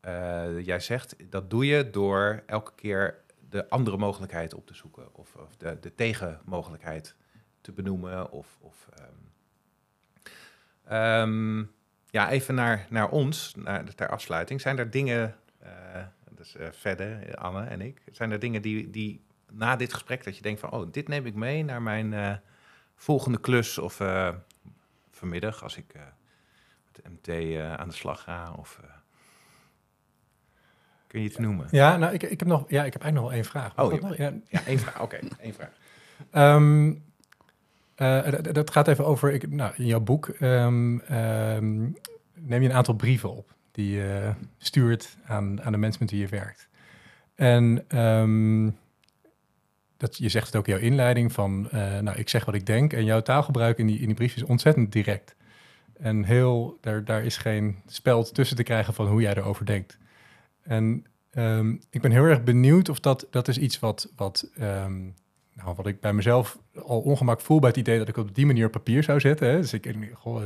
[0.00, 5.14] eh, jij zegt dat doe je door elke keer de andere mogelijkheid op te zoeken
[5.14, 7.14] of, of de, de tegenmogelijkheid
[7.60, 8.30] te benoemen.
[8.30, 9.12] Of, of, ehm,
[10.84, 11.64] ehm,
[12.10, 14.60] ja, even naar, naar ons, naar, ter afsluiting.
[14.60, 19.20] Zijn er dingen, eh dus verder, Anne en ik, zijn er dingen die, die
[19.52, 22.40] na dit gesprek dat je denkt van, oh, dit neem ik mee naar mijn
[22.94, 24.02] volgende klus of
[25.10, 25.94] vanmiddag als ik
[27.02, 28.54] de MT eh, aan de slag ga?
[28.58, 28.90] Of, eh,
[31.06, 31.68] kun je iets noemen?
[31.70, 33.76] Ja, nou, ik, ik, heb nog, ja, ik heb eigenlijk nog wel één vraag.
[33.76, 34.08] Mag Oh, ja.
[34.08, 34.16] nog?
[34.16, 34.32] ja.
[34.48, 35.00] Ja, één vraag.
[35.00, 35.72] Oké, één vraag.
[36.30, 36.94] Ehm,
[37.94, 41.80] eh, dat gaat even over, ik, nou, in jouw boek ehm, ehm,
[42.34, 46.20] neem je een aantal brieven op die je stuurt aan, aan de mensen met wie
[46.20, 46.68] je werkt.
[47.34, 47.84] En
[49.96, 52.92] dat, je zegt het ook in jouw inleiding van, nou, ik zeg wat ik denk
[52.92, 55.36] en jouw taalgebruik in die, in die brief is ontzettend direct.
[55.98, 59.98] En heel, daar, daar is geen speld tussen te krijgen van hoe jij erover denkt.
[60.62, 65.02] En ehm, ik ben heel erg benieuwd of dat, dat is iets wat, wat ehm,
[65.52, 68.46] nou, wat ik bij mezelf al ongemak voel bij het idee dat ik op die
[68.46, 69.48] manier papier zou zetten.
[69.48, 69.56] Hè.
[69.60, 70.42] Dus, ik, goh,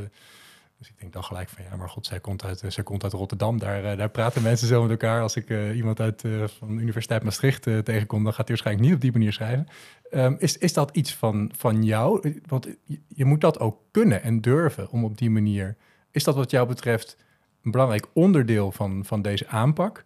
[0.81, 3.03] dus ik denk dan gelijk van ja, maar god, zij komt uit, eh, zij komt
[3.03, 3.59] uit Rotterdam.
[3.59, 5.21] Daar, eh, daar praten mensen zo met elkaar.
[5.21, 6.21] Als ik eh, iemand uit
[6.57, 9.67] van de Universiteit Maastricht tegenkom, dan gaat hij waarschijnlijk niet op die manier schrijven.
[10.09, 12.39] Ehm, is, is dat iets van, van jou?
[12.45, 12.67] Want
[13.07, 15.75] je, moet dat ook kunnen en durven om op die manier.
[16.11, 17.17] Is dat wat jou betreft
[17.63, 20.03] een belangrijk onderdeel van, van deze aanpak?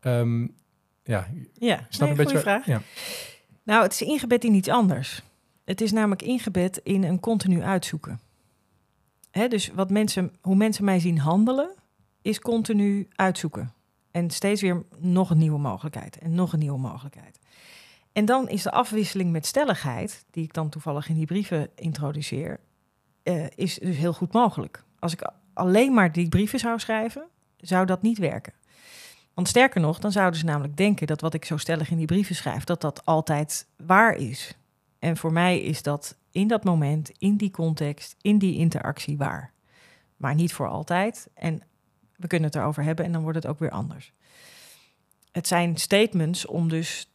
[0.00, 0.42] Ehm,
[1.02, 1.86] ja, ja.
[1.88, 2.38] snap Nee, een beetje.
[2.38, 2.66] vraag.
[2.66, 2.82] Ja.
[3.62, 5.22] Nou, het is ingebed in iets anders.
[5.64, 8.20] Het is namelijk ingebed in een continu uitzoeken.
[9.30, 11.74] Hè, dus wat mensen, hoe mensen mij zien handelen,
[12.22, 13.72] is continu uitzoeken.
[14.10, 17.38] En steeds weer nog een nieuwe mogelijkheid en nog een nieuwe mogelijkheid.
[18.12, 22.60] En dan is de afwisseling met stelligheid, die ik dan toevallig in die brieven introduceer,
[23.22, 24.84] eh, is dus heel goed mogelijk.
[24.98, 27.26] Als ik alleen maar die brieven zou schrijven,
[27.56, 28.52] zou dat niet werken.
[29.34, 32.06] Want sterker nog, dan zouden ze namelijk denken dat wat ik zo stellig in die
[32.06, 34.56] brieven schrijf, dat dat altijd waar is.
[34.98, 39.52] En voor mij is dat in dat moment, in die context, in die interactie waar.
[40.16, 41.28] Maar niet voor altijd.
[41.34, 41.62] En
[42.16, 44.12] we kunnen het erover hebben en dan wordt het ook weer anders.
[45.32, 47.10] Het zijn statements om dus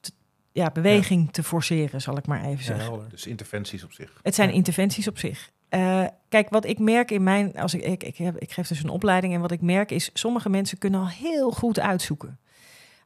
[0.51, 2.85] ja, beweging te forceren, zal ik maar even Ja, zeggen.
[2.85, 3.09] helder.
[3.09, 4.19] Dus interventies op zich.
[4.23, 4.55] Het zijn Ja.
[4.55, 5.51] interventies op zich.
[5.69, 7.55] Eh, kijk, wat ik merk in mijn.
[7.55, 9.33] Als ik, ik, ik, heb, ik geef dus een opleiding.
[9.33, 10.09] En wat ik merk is.
[10.13, 12.39] Sommige mensen kunnen al heel goed uitzoeken.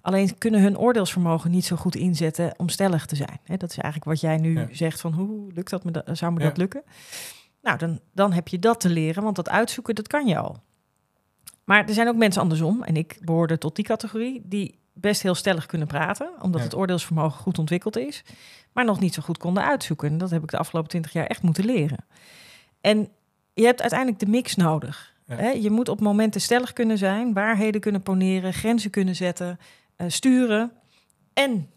[0.08, 3.39] Alleen kunnen hun oordeelsvermogen niet zo goed inzetten om stellig te zijn.
[3.43, 4.68] Hè, dat is eigenlijk wat jij nu Ja.
[4.72, 6.45] zegt: van hoe lukt dat me zou me Ja.
[6.45, 6.84] dat lukken?
[7.62, 10.58] Nou, dan, dan heb je dat te leren, want dat uitzoeken, dat kan je al.
[11.64, 15.36] Maar er zijn ook mensen andersom, en ik behoorde tot die categorie, die best heel
[15.36, 16.66] stellig kunnen praten, omdat Ja.
[16.66, 18.24] het oordeelsvermogen goed ontwikkeld is,
[18.74, 20.10] maar nog niet zo goed konden uitzoeken.
[20.10, 22.05] En dat heb ik de afgelopen twintig jaar echt moeten leren.
[22.82, 23.10] En
[23.53, 25.16] je hebt uiteindelijk de mix nodig.
[25.62, 29.60] Je moet op momenten stellig kunnen zijn, waarheden kunnen poneren, grenzen kunnen zetten,
[30.08, 30.72] sturen
[31.34, 31.70] en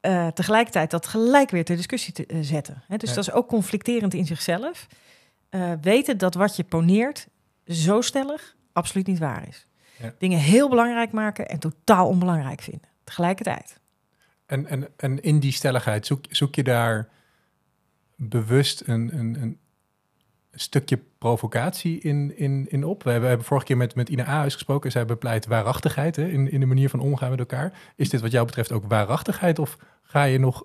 [0.00, 2.82] eh, tegelijkertijd dat gelijk weer ter discussie te eh, zetten.
[2.86, 2.96] Hè?
[2.96, 3.14] Dus Ja.
[3.14, 4.86] dat is ook conflicterend in zichzelf.
[5.48, 7.28] Eh, weten dat wat je poneert
[7.66, 9.66] zo stellig absoluut niet waar is.
[9.98, 10.14] Ja.
[10.18, 12.88] Dingen heel belangrijk maken en totaal onbelangrijk vinden.
[13.04, 13.80] Tegelijkertijd.
[14.46, 17.08] En, en, en in die stelligheid, zoek, zoek je daar
[18.16, 19.58] bewust een, een, een
[20.60, 23.02] stukje provocatie in, in, in op?
[23.02, 24.90] We hebben, we hebben vorige keer met, met Ina Ahuis gesproken.
[24.90, 27.92] Zij bepleit waarachtigheid hè, in, in de manier van omgaan met elkaar.
[27.96, 30.64] Is dit wat jou betreft ook waarachtigheid of ga je nog,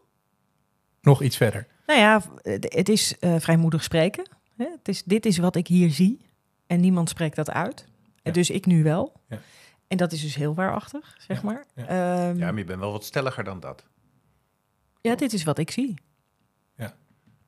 [1.01, 1.67] nog iets verder?
[1.85, 2.21] Nou ja,
[2.59, 4.29] het is eh, vrijmoedig spreken.
[4.57, 4.65] Hè?
[4.77, 6.25] Het is, dit is wat ik hier zie.
[6.67, 7.85] En niemand spreekt dat uit.
[8.23, 8.31] Ja.
[8.31, 9.13] Dus ik nu wel.
[9.27, 9.39] Ja.
[9.87, 11.65] En dat is dus heel waarachtig, zeg Ja, maar.
[11.75, 11.85] ja.
[11.87, 13.83] Ehm, Ja, maar je bent wel wat stelliger dan dat.
[15.01, 15.93] ja, dit is wat ik zie.
[16.77, 16.93] Ja.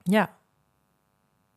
[0.04, 0.38] Ja.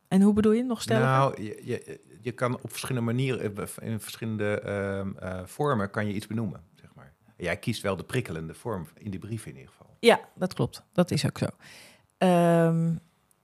[0.09, 1.07] En hoe bedoel je nog stellen?
[1.07, 6.07] Nou, je, je, je kan op verschillende manieren, eh, in verschillende ehm, eh, vormen, kan
[6.07, 7.13] je iets benoemen, zeg maar.
[7.37, 9.95] Jij kiest wel de prikkelende vorm in die brief in ieder geval.
[9.99, 10.83] Ja, dat klopt.
[10.93, 11.45] Dat is ook zo.
[12.17, 12.95] Ehm,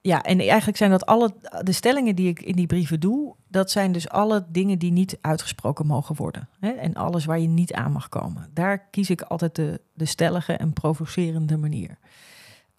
[0.02, 3.72] ja, en eigenlijk zijn dat alle de stellingen die ik in die brieven doe, dat
[3.72, 6.50] zijn dus alle dingen die niet uitgesproken mogen worden.
[6.60, 6.70] Hè?
[6.70, 8.50] En alles waar je niet aan mag komen.
[8.54, 11.98] Daar kies ik altijd de, de stellige en provocerende manier.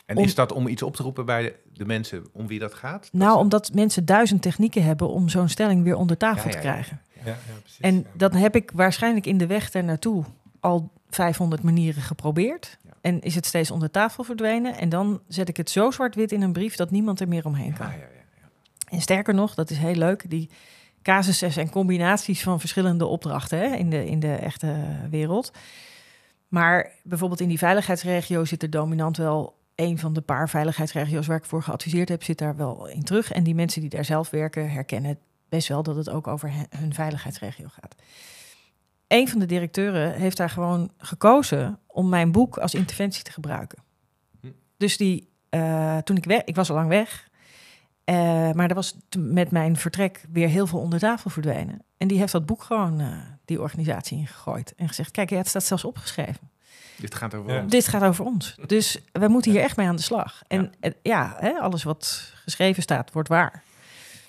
[0.07, 2.59] En Om- is dat om iets op te roepen bij de, de mensen om wie
[2.59, 3.03] dat gaat?
[3.03, 6.59] Dat Nou, omdat mensen duizend technieken hebben om zo'n stelling weer onder tafel Ja, te
[6.61, 7.01] krijgen.
[7.13, 7.81] Ja, ja, precies.
[7.81, 10.25] En dan heb ik waarschijnlijk in de weg daar naartoe
[10.61, 12.79] al 500 manieren geprobeerd.
[13.01, 14.77] En is het steeds onder tafel verdwenen.
[14.79, 17.73] En dan zet ik het zo zwart-wit in een brief dat niemand er meer omheen
[17.73, 17.87] kan.
[17.87, 18.07] Ja, ja, ja,
[18.41, 18.49] ja.
[18.91, 20.51] En sterker nog, dat is heel leuk, die
[21.03, 24.77] casussen en combinaties van verschillende opdrachten hè, in, de, in de echte
[25.11, 25.53] wereld.
[26.49, 31.37] Maar bijvoorbeeld in die veiligheidsregio zit er dominant wel een van de paar veiligheidsregio's waar
[31.37, 33.33] ik voor geadviseerd heb, zit daar wel in terug.
[33.33, 35.19] En die mensen die daar zelf werken herkennen
[35.49, 37.95] best wel dat het ook over hun veiligheidsregio gaat.
[39.09, 43.79] Een van de directeuren heeft daar gewoon gekozen om mijn boek als interventie te gebruiken.
[44.41, 44.49] Hm.
[44.77, 47.29] Dus die, eh, toen ik weg, ik was al lang weg,
[48.05, 48.15] eh,
[48.53, 51.83] maar er was met mijn vertrek weer heel veel onder tafel verdwenen.
[51.97, 55.49] En die heeft dat boek gewoon eh, die organisatie ingegooid en gezegd: Kijk, ja, het
[55.49, 56.51] staat zelfs opgeschreven.
[56.97, 57.63] Dit gaat over Ja.
[57.63, 57.71] ons.
[57.71, 58.57] Dit gaat over ons.
[58.67, 59.67] Dus we moeten hier Ja.
[59.67, 60.43] echt mee aan de slag.
[60.49, 60.93] En Ja.
[61.03, 63.63] ja, hè, alles wat geschreven staat, wordt waar.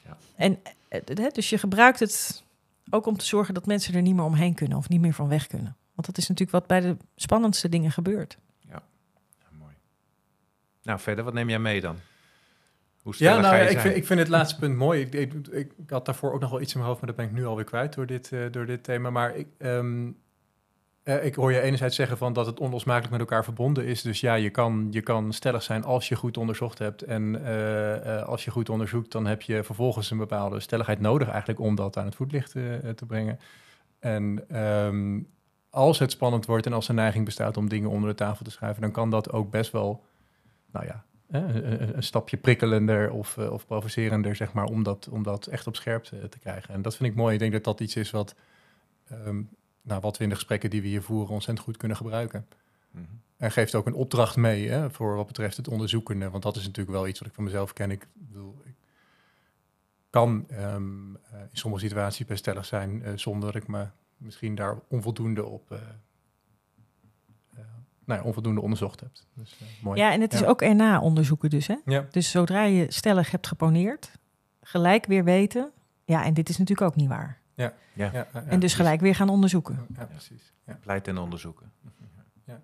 [0.05, 0.18] Ja.
[0.36, 2.43] En eh, hè, dus je gebruikt het
[2.89, 5.28] ook om te zorgen dat mensen er niet meer omheen kunnen of niet meer van
[5.28, 5.76] weg kunnen.
[5.93, 8.38] Want dat is natuurlijk wat bij de spannendste dingen gebeurt.
[8.70, 8.82] Ja,
[9.51, 9.74] mooi.
[10.84, 11.97] Nou, verder, wat neem jij mee dan?
[13.01, 15.01] Hoe Ja, nou, ik, vind, ik vind het laatste punt mooi.
[15.01, 17.26] Ik, ik, ik, ik had daarvoor ook nog wel iets in mijn hoofd, maar dat
[17.26, 19.09] ben ik nu alweer kwijt door dit, eh, door dit thema.
[19.09, 20.07] Maar ik, ehm,
[21.08, 24.01] eh, ik hoor je enerzijds zeggen van dat het onlosmakelijk met elkaar verbonden is.
[24.01, 27.01] Dus ja, je kan, je kan stellig zijn als je goed onderzocht hebt.
[27.01, 31.28] En eh, eh, als je goed onderzoekt, dan heb je vervolgens een bepaalde stelligheid nodig
[31.30, 33.39] eigenlijk om dat aan het voetlicht te brengen.
[33.99, 35.20] En ehm,
[35.70, 38.51] als het spannend wordt en als er neiging bestaat om dingen onder de tafel te
[38.51, 40.03] schuiven, dan kan dat ook best wel,
[40.72, 45.45] nou ja, een, een- stapje prikkelender of, of provocerender, zeg maar, om dat, om dat
[45.45, 46.74] echt op scherp te, te krijgen.
[46.74, 47.34] En dat vind ik mooi.
[47.34, 48.36] Ik denk dat dat iets is wat,
[49.10, 49.41] ehm,
[49.88, 52.47] nou, wat we in de gesprekken die we hier voeren ontzettend goed kunnen gebruiken.
[52.91, 53.03] Mhm.
[53.38, 56.29] En geeft ook een opdracht mee hè, voor wat betreft het onderzoekende.
[56.29, 57.91] Want dat is natuurlijk wel iets wat ik van mezelf ken.
[57.91, 58.75] Ik, bedoel, ik
[60.09, 64.55] kan ehm, eh, in sommige situaties best stellig zijn eh, zonder dat ik me misschien
[64.55, 65.71] daar onvoldoende op...
[65.71, 65.79] eh,
[68.05, 69.09] nou ja, onvoldoende onderzocht heb.
[69.33, 69.99] Dus mooi.
[69.99, 71.67] Ja, en het is ook erna onderzoeken dus.
[71.67, 71.75] Hè?
[71.85, 72.07] Ja.
[72.11, 74.11] Dus zodra je stellig hebt geponeerd,
[74.61, 75.71] gelijk weer weten.
[76.05, 77.41] Ja, en dit is natuurlijk ook niet waar.
[77.58, 79.86] Ja, Ja, ja, ja, en dus gelijk weer gaan onderzoeken.
[79.97, 80.53] Ja, precies.
[80.68, 80.78] Ja.
[80.82, 81.72] pleit en onderzoeken.
[82.45, 82.60] Ja.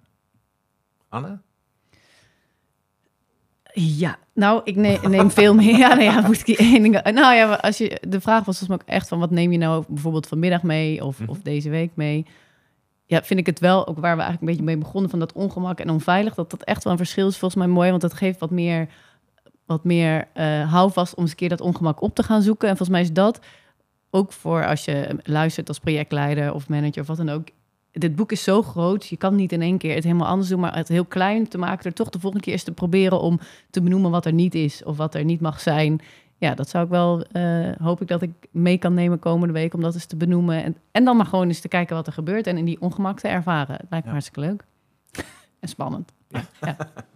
[1.10, 1.40] Anne?
[3.74, 5.78] Ja, nou, ik ne- neem veel meer.
[5.78, 6.80] Ja, nee, ja, moet ik die.
[6.92, 9.20] Nou ja, als je, de vraag was volgens mij ook echt van...
[9.20, 11.30] wat neem je nou bijvoorbeeld vanmiddag mee of, Mhm.
[11.30, 12.26] of deze week mee?
[13.06, 15.10] Ja, vind ik het wel, ook waar we eigenlijk een beetje mee begonnen...
[15.10, 17.90] van dat ongemak en onveilig, dat dat echt wel een verschil is volgens mij mooi.
[17.90, 18.88] Want dat geeft wat meer,
[19.66, 22.70] wat meer eh, houvast om eens een keer dat ongemak op te gaan zoeken.
[22.70, 23.40] En volgens mij is dat
[24.16, 27.48] ook voor als je luistert als projectleider of manager of wat dan ook...
[27.92, 30.60] Dit boek is zo groot, je kan niet in één keer het helemaal anders doen...
[30.60, 33.20] maar het heel klein te maken, er toch de volgende keer eens te proberen...
[33.20, 33.40] om
[33.70, 36.02] te benoemen wat er niet is of wat er niet mag zijn.
[36.38, 39.74] Ja, dat zou ik wel, eh, hoop ik dat ik mee kan nemen komende week
[39.74, 40.64] om dat eens te benoemen.
[40.64, 43.20] En, en dan maar gewoon eens te kijken wat er gebeurt en in die ongemak
[43.20, 43.76] te ervaren.
[43.76, 44.12] Het lijkt me Ja.
[44.12, 44.64] hartstikke leuk.
[45.60, 46.12] en spannend.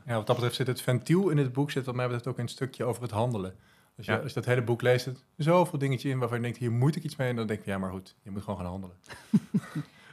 [0.05, 2.37] Ja, wat dat betreft zit het ventiel in het boek, zit wat mij betreft ook
[2.37, 3.53] een stukje over het handelen.
[3.97, 4.17] Dus je, Ja.
[4.17, 7.03] als je dat hele boek leest, zoveel dingetje in waarvan je denkt, hier moet ik
[7.03, 7.29] iets mee.
[7.29, 8.95] En dan denk je, ja, maar goed, je moet gewoon gaan handelen.
[9.11, 9.51] En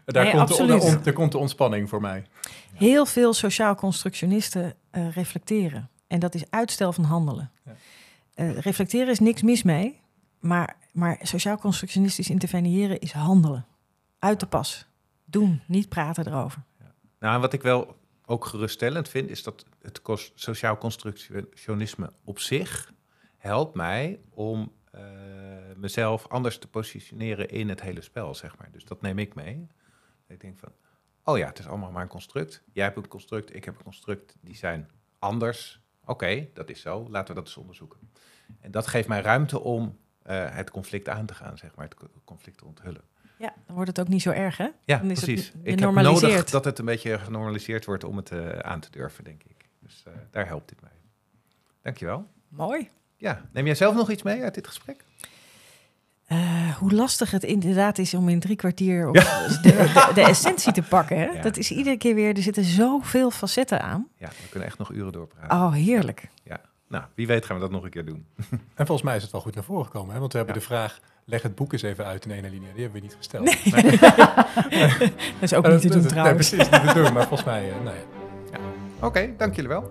[0.15, 2.27] Daar, Nee, komt de, on- daar komt de ontspanning voor mij.
[2.75, 5.91] Heel veel sociaal constructionisten eh, reflecteren.
[6.07, 7.51] En dat is uitstel van handelen.
[7.65, 7.77] Ja.
[8.35, 10.01] Eh, reflecteren is niks mis mee.
[10.41, 13.67] Maar, maar sociaal constructionistisch interveneren is handelen.
[14.19, 14.87] Uit de pas.
[15.25, 16.63] Doen, niet praten erover.
[17.21, 20.01] Nou, en wat ik wel ook geruststellend vind, is dat het
[20.35, 22.93] sociaal constructionisme op zich
[23.45, 25.01] helpt mij om eh,
[25.77, 28.69] mezelf anders te positioneren in het hele spel, zeg maar.
[28.73, 29.67] Dus dat neem ik mee.
[30.29, 30.69] Ik denk van,
[31.25, 32.63] oh ja, het is allemaal maar een construct.
[32.73, 35.81] Jij hebt een construct, ik heb een construct, die zijn anders.
[36.05, 37.99] Oké, dat is zo, laten we dat eens onderzoeken.
[38.61, 41.95] En dat geeft mij ruimte om eh, het conflict aan te gaan, zeg maar, het
[41.95, 43.03] co- conflict te onthullen.
[43.39, 44.69] Ja, dan wordt het ook niet zo erg, hè?
[44.85, 45.47] Ja, Dan is het precies.
[45.53, 48.91] je ik heb nodig dat het een beetje genormaliseerd wordt om het eh, aan te
[48.91, 49.69] durven, denk ik.
[49.81, 50.91] Dus daar helpt dit mee.
[51.83, 52.27] Dankjewel.
[52.49, 52.91] Mooi.
[53.25, 55.05] Ja, neem jij zelf nog iets mee uit dit gesprek?
[56.27, 59.21] Eh, hoe lastig het inderdaad is om in drie kwartier de,
[59.63, 61.19] de, de essentie te pakken.
[61.19, 61.25] Hè?
[61.25, 61.43] Ja.
[61.43, 64.09] Dat is iedere keer weer, er zitten zoveel facetten aan.
[64.17, 65.57] Ja, we kunnen echt nog uren doorpraten.
[65.57, 66.29] Oh, heerlijk.
[66.89, 68.27] Nou, wie weet gaan we dat nog een keer doen.
[68.75, 70.15] En volgens mij is het wel goed naar voren gekomen.
[70.15, 70.21] Hè?
[70.21, 70.61] Want we hebben Ja.
[70.61, 72.73] de vraag, leg het boek eens even uit in ene linie.
[72.75, 73.45] Die hebben we niet gesteld.
[73.45, 73.99] Nee.
[75.41, 76.49] Dat is ook Eh, niet te doen nee, trouwens.
[76.51, 77.13] precies, niet te doen.
[77.13, 78.59] Maar volgens mij, eh, nou ja.
[79.07, 79.91] Oké, dank jullie wel.